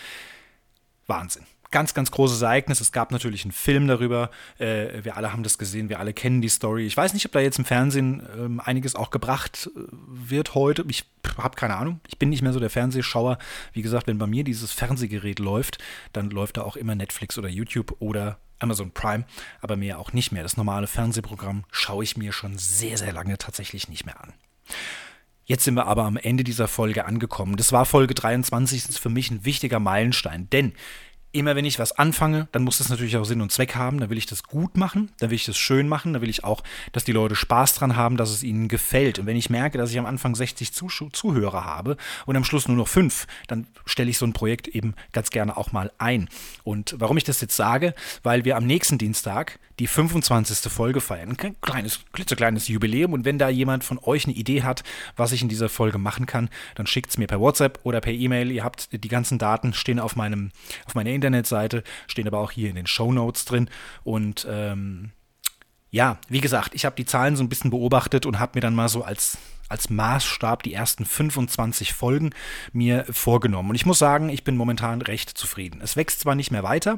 Wahnsinn. 1.10 1.45
Ganz, 1.72 1.93
ganz 1.93 2.10
großes 2.10 2.41
Ereignis. 2.41 2.82
Es 2.82 2.91
gab 2.91 3.12
natürlich 3.12 3.43
einen 3.43 3.52
Film 3.52 3.88
darüber. 3.88 4.32
Äh, 4.58 5.04
wir 5.04 5.17
alle 5.17 5.32
haben 5.32 5.43
das 5.43 5.60
gesehen, 5.60 5.89
wir 5.89 6.00
alle 6.00 6.13
kennen 6.13 6.41
die 6.41 6.50
Story. 6.50 6.88
Ich 6.88 6.98
weiß 6.98 7.13
nicht, 7.13 7.28
ob 7.28 7.32
da 7.32 7.39
jetzt 7.39 7.60
im 7.60 7.65
Fernsehen 7.65 8.28
ähm, 8.36 8.60
einiges 8.60 8.95
auch 8.95 9.12
gebracht 9.12 9.69
äh, 9.76 9.80
wird 10.08 10.56
heute. 10.56 10.84
Ich 10.88 11.06
habe 11.38 11.56
keine 11.56 11.76
Ahnung. 11.76 12.00
Ich 12.08 12.17
bin 12.17 12.30
nicht 12.30 12.41
mehr 12.41 12.54
so 12.54 12.60
der 12.60 12.72
Fernsehschauer. 12.72 13.38
Wie 13.74 13.84
gesagt, 13.84 14.08
wenn 14.08 14.17
bei 14.17 14.26
mir 14.26 14.43
dieses 14.43 14.72
Fernsehgerät 14.72 15.38
läuft, 15.38 15.78
dann 16.12 16.32
läuft 16.32 16.58
da 16.58 16.63
auch 16.63 16.76
immer 16.76 16.95
Netflix 16.95 17.38
oder 17.38 17.50
YouTube 17.50 17.95
oder 18.00 18.39
Amazon 18.58 18.91
Prime, 18.91 19.26
aber 19.62 19.76
mehr 19.76 20.00
auch 20.00 20.12
nicht 20.12 20.32
mehr. 20.32 20.43
Das 20.43 20.58
normale 20.58 20.88
Fernsehprogramm 20.88 21.65
schaue 21.72 22.04
ich 22.04 22.17
mir 22.17 22.34
schon 22.34 22.58
sehr, 22.58 22.98
sehr 22.98 23.13
lange 23.13 23.38
tatsächlich 23.38 23.88
nicht 23.89 24.06
mehr 24.06 24.19
an. 24.22 24.34
Jetzt 25.49 25.63
sind 25.63 25.73
wir 25.73 25.88
aber 25.88 26.03
am 26.03 26.15
Ende 26.15 26.43
dieser 26.43 26.67
Folge 26.67 27.05
angekommen. 27.05 27.57
Das 27.57 27.71
war 27.71 27.88
Folge 27.88 28.13
23, 28.13 28.83
das 28.83 28.91
ist 28.91 28.99
für 28.99 29.09
mich 29.09 29.31
ein 29.31 29.45
wichtiger 29.45 29.79
Meilenstein, 29.79 30.47
denn 30.51 30.73
immer 31.31 31.55
wenn 31.55 31.65
ich 31.65 31.79
was 31.79 31.91
anfange, 31.91 32.47
dann 32.51 32.63
muss 32.63 32.77
das 32.77 32.89
natürlich 32.89 33.17
auch 33.17 33.23
Sinn 33.23 33.41
und 33.41 33.51
Zweck 33.51 33.75
haben. 33.75 33.99
Da 33.99 34.12
will 34.12 34.17
ich 34.19 34.27
das 34.27 34.43
gut 34.43 34.77
machen, 34.77 35.12
da 35.17 35.31
will 35.31 35.35
ich 35.35 35.45
das 35.45 35.57
schön 35.57 35.88
machen, 35.88 36.13
da 36.13 36.21
will 36.21 36.29
ich 36.29 36.43
auch, 36.43 36.62
dass 36.91 37.03
die 37.03 37.12
Leute 37.13 37.35
Spaß 37.35 37.73
dran 37.73 37.95
haben, 37.95 38.15
dass 38.15 38.29
es 38.29 38.43
ihnen 38.43 38.67
gefällt. 38.67 39.17
Und 39.17 39.25
wenn 39.25 39.38
ich 39.38 39.49
merke, 39.49 39.79
dass 39.79 39.89
ich 39.89 39.97
am 39.97 40.05
Anfang 40.05 40.35
60 40.35 40.71
Zuh 40.71 41.09
Zuhörer 41.12 41.65
habe 41.65 41.97
und 42.27 42.35
am 42.35 42.43
Schluss 42.43 42.67
nur 42.67 42.77
noch 42.77 42.88
fünf, 42.88 43.25
dann 43.47 43.65
stelle 43.88 44.12
ich 44.12 44.19
so 44.19 44.27
ein 44.27 44.33
Projekt 44.33 44.67
eben 44.67 44.93
ganz 45.13 45.31
gerne 45.31 45.57
auch 45.57 45.71
mal 45.71 45.91
ein. 45.97 46.29
Und 46.63 46.95
warum 46.99 47.17
ich 47.17 47.23
das 47.23 47.41
jetzt 47.41 47.55
sage, 47.55 47.95
weil 48.21 48.45
wir 48.45 48.55
am 48.55 48.67
nächsten 48.67 48.99
Dienstag 48.99 49.57
die 49.80 49.88
25. 49.88 50.72
Folge 50.72 51.02
feiern. 51.02 51.30
Ein 51.30 51.56
kleines, 51.62 52.02
klitzekleines 52.12 52.68
Jubiläum. 52.68 53.13
Und 53.13 53.26
wenn 53.26 53.39
da 53.39 53.50
jemand 53.50 53.84
von 53.84 53.98
euch 54.00 54.26
eine 54.26 54.36
Idee 54.36 54.63
hat, 54.63 54.84
was 55.15 55.32
ich 55.32 55.42
in 55.42 55.50
dieser 55.50 55.70
Folge 55.70 55.98
machen 55.98 56.26
kann, 56.26 56.50
dann 56.76 56.86
schickt 56.86 57.10
es 57.12 57.18
mir 57.18 57.28
per 57.28 57.39
WhatsApp 57.39 57.80
oder 57.84 58.02
per 58.02 58.13
E-Mail. 58.13 58.52
Ihr 58.52 58.63
habt 58.63 58.89
die 58.92 59.08
ganzen 59.08 59.39
Daten, 59.39 59.74
stehen 59.74 60.00
auf, 60.00 60.15
meinem, 60.15 60.52
auf 60.86 60.96
meiner 60.96 61.12
Internetseite, 61.12 61.84
stehen 62.08 62.28
aber 62.28 62.39
auch 62.39 62.52
hier 62.52 62.70
in 62.70 62.76
den 62.76 62.88
Show 62.88 63.12
Notes 63.12 63.46
drin. 63.46 63.70
Und 64.04 64.46
ähm, 64.50 65.12
ja, 65.91 66.17
wie 66.28 66.41
gesagt, 66.41 66.75
ich 66.75 66.86
habe 66.86 66.95
die 66.95 67.06
Zahlen 67.06 67.36
so 67.36 67.43
ein 67.43 67.49
bisschen 67.49 67.71
beobachtet 67.71 68.25
und 68.25 68.39
habe 68.39 68.52
mir 68.56 68.62
dann 68.62 68.75
mal 68.75 68.89
so 68.89 69.04
als 69.04 69.38
als 69.69 69.89
Maßstab 69.89 70.63
die 70.63 70.73
ersten 70.73 71.06
25 71.06 71.93
Folgen 71.93 72.32
mir 72.73 73.06
vorgenommen. 73.10 73.69
Und 73.69 73.75
ich 73.75 73.86
muss 73.86 73.99
sagen, 73.99 74.30
ich 74.30 74.43
bin 74.43 74.58
momentan 74.58 75.02
recht 75.02 75.30
zufrieden. 75.30 75.80
Es 75.82 75.95
wächst 75.95 76.21
zwar 76.21 76.36
nicht 76.36 76.52
mehr 76.52 76.63
weiter, 76.63 76.97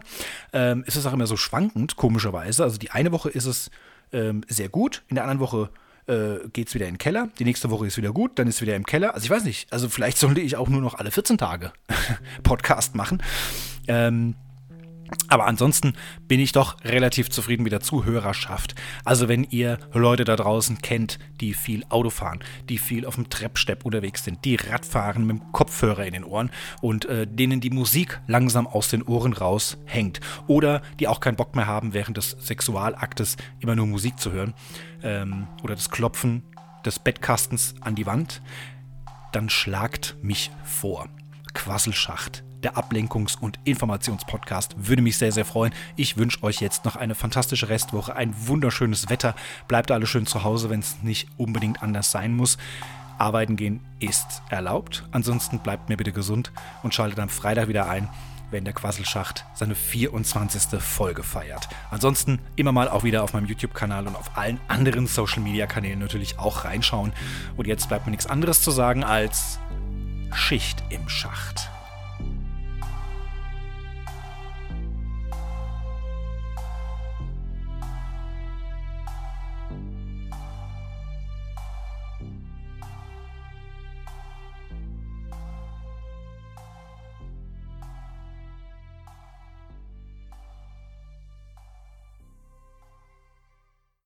ähm, 0.54 0.84
es 0.88 0.96
ist 0.96 1.06
auch 1.06 1.14
immer 1.14 1.28
so 1.28 1.38
schwankend, 1.38 1.98
komischerweise. 1.98 2.64
Also 2.64 2.78
die 2.78 2.92
eine 2.92 3.12
Woche 3.12 3.30
ist 3.30 3.46
es 3.46 3.70
ähm, 4.14 4.44
sehr 4.48 4.70
gut, 4.70 5.04
in 5.10 5.16
der 5.16 5.26
anderen 5.26 5.42
Woche 5.42 5.70
äh, 6.08 6.48
geht 6.54 6.70
es 6.70 6.74
wieder 6.74 6.88
in 6.88 6.96
den 6.96 6.98
Keller, 6.98 7.30
die 7.40 7.46
nächste 7.46 7.70
Woche 7.70 7.88
ist 7.88 7.98
wieder 7.98 8.12
gut, 8.12 8.40
dann 8.40 8.48
ist 8.48 8.62
wieder 8.62 8.76
im 8.76 8.86
Keller. 8.86 9.14
Also 9.14 9.26
ich 9.26 9.30
weiß 9.30 9.44
nicht, 9.44 9.72
also 9.72 9.90
vielleicht 9.90 10.18
sollte 10.18 10.42
ich 10.42 10.56
auch 10.56 10.70
nur 10.70 10.82
noch 10.82 10.96
alle 10.96 11.12
14 11.12 11.38
Tage 11.38 11.74
Podcast 12.44 12.96
machen. 12.96 13.22
Ähm, 13.88 14.36
aber 15.28 15.46
ansonsten 15.46 15.94
bin 16.28 16.40
ich 16.40 16.52
doch 16.52 16.84
relativ 16.84 17.30
zufrieden 17.30 17.64
mit 17.64 17.72
der 17.72 17.82
Zuhörerschaft. 17.82 18.76
Also 19.06 19.28
wenn 19.28 19.44
ihr 19.46 19.78
Leute 19.94 20.24
da 20.24 20.36
draußen 20.36 20.82
kennt, 20.82 21.20
die 21.40 21.54
viel 21.54 21.86
Auto 21.90 22.10
fahren, 22.10 22.40
die 22.70 22.78
viel 22.78 23.06
auf 23.06 23.16
dem 23.16 23.30
Treppstepp 23.30 23.86
unterwegs 23.86 24.24
sind, 24.24 24.44
die 24.46 24.56
Radfahren 24.56 25.26
mit 25.26 25.38
dem 25.38 25.52
Kopfhörer 25.52 26.06
in 26.06 26.14
den 26.14 26.24
Ohren 26.24 26.50
und 26.82 27.06
äh, 27.06 27.28
denen 27.28 27.62
die 27.62 27.70
Musik 27.70 28.22
langsam 28.28 28.68
aus 28.68 28.90
den 28.90 29.04
Ohren 29.04 29.34
raushängt 29.34 30.22
oder 30.48 30.82
die 31.00 31.08
auch 31.08 31.20
keinen 31.20 31.36
Bock 31.36 31.56
mehr 31.56 31.68
haben, 31.68 31.94
während 31.94 32.18
des 32.18 32.32
Sexualaktes 32.40 33.38
immer 33.60 33.76
nur 33.76 33.88
Musik 33.88 34.20
zu 34.20 34.32
hören 34.32 34.54
ähm, 35.04 35.48
oder 35.64 35.76
das 35.76 35.90
Klopfen 35.90 36.44
des 36.86 37.00
Bettkastens 37.00 37.76
an 37.82 37.96
die 37.96 38.06
Wand, 38.06 38.42
dann 39.32 39.50
schlagt 39.50 40.16
mich 40.22 40.52
vor. 40.64 41.08
Quasselschacht 41.54 42.44
der 42.64 42.78
Ablenkungs- 42.78 43.40
und 43.40 43.60
Informationspodcast. 43.64 44.76
Würde 44.78 45.02
mich 45.02 45.18
sehr, 45.18 45.32
sehr 45.32 45.46
freuen. 45.46 45.74
Ich 45.96 46.18
wünsche 46.18 46.44
euch 46.44 46.62
jetzt 46.62 46.86
noch 46.86 46.96
eine 46.96 47.16
fantastische 47.16 47.70
Restwoche, 47.70 48.16
ein 48.16 48.34
wunderschönes 48.48 49.10
Wetter. 49.10 49.36
Bleibt 49.68 49.92
alle 49.92 50.08
schön 50.08 50.26
zu 50.26 50.44
Hause, 50.44 50.70
wenn 50.70 50.80
es 50.80 51.02
nicht 51.02 51.28
unbedingt 51.38 51.82
anders 51.82 52.12
sein 52.12 52.36
muss. 52.36 52.58
Arbeiten 53.18 53.56
gehen 53.56 53.82
ist 54.00 54.42
erlaubt. 54.50 55.04
Ansonsten 55.12 55.60
bleibt 55.60 55.90
mir 55.90 55.98
bitte 55.98 56.12
gesund 56.12 56.52
und 56.84 56.94
schaltet 56.94 57.20
am 57.20 57.30
Freitag 57.30 57.68
wieder 57.68 57.88
ein, 57.88 58.10
wenn 58.50 58.66
der 58.66 58.74
Quasselschacht 58.74 59.46
seine 59.54 59.76
24. 59.76 60.80
Folge 60.82 61.24
feiert. 61.24 61.70
Ansonsten 61.90 62.40
immer 62.56 62.72
mal 62.72 62.90
auch 62.90 63.04
wieder 63.04 63.24
auf 63.24 63.34
meinem 63.34 63.46
YouTube-Kanal 63.46 64.08
und 64.08 64.16
auf 64.16 64.38
allen 64.38 64.60
anderen 64.68 65.08
Social-Media-Kanälen 65.08 66.00
natürlich 66.00 66.40
auch 66.40 66.66
reinschauen. 66.66 67.14
Und 67.58 67.68
jetzt 67.68 67.88
bleibt 67.88 68.08
mir 68.08 68.12
nichts 68.12 68.28
anderes 68.28 68.62
zu 68.62 68.72
sagen 68.72 69.04
als 69.04 69.60
Schicht 70.34 70.84
im 70.90 71.08
Schacht. 71.08 71.71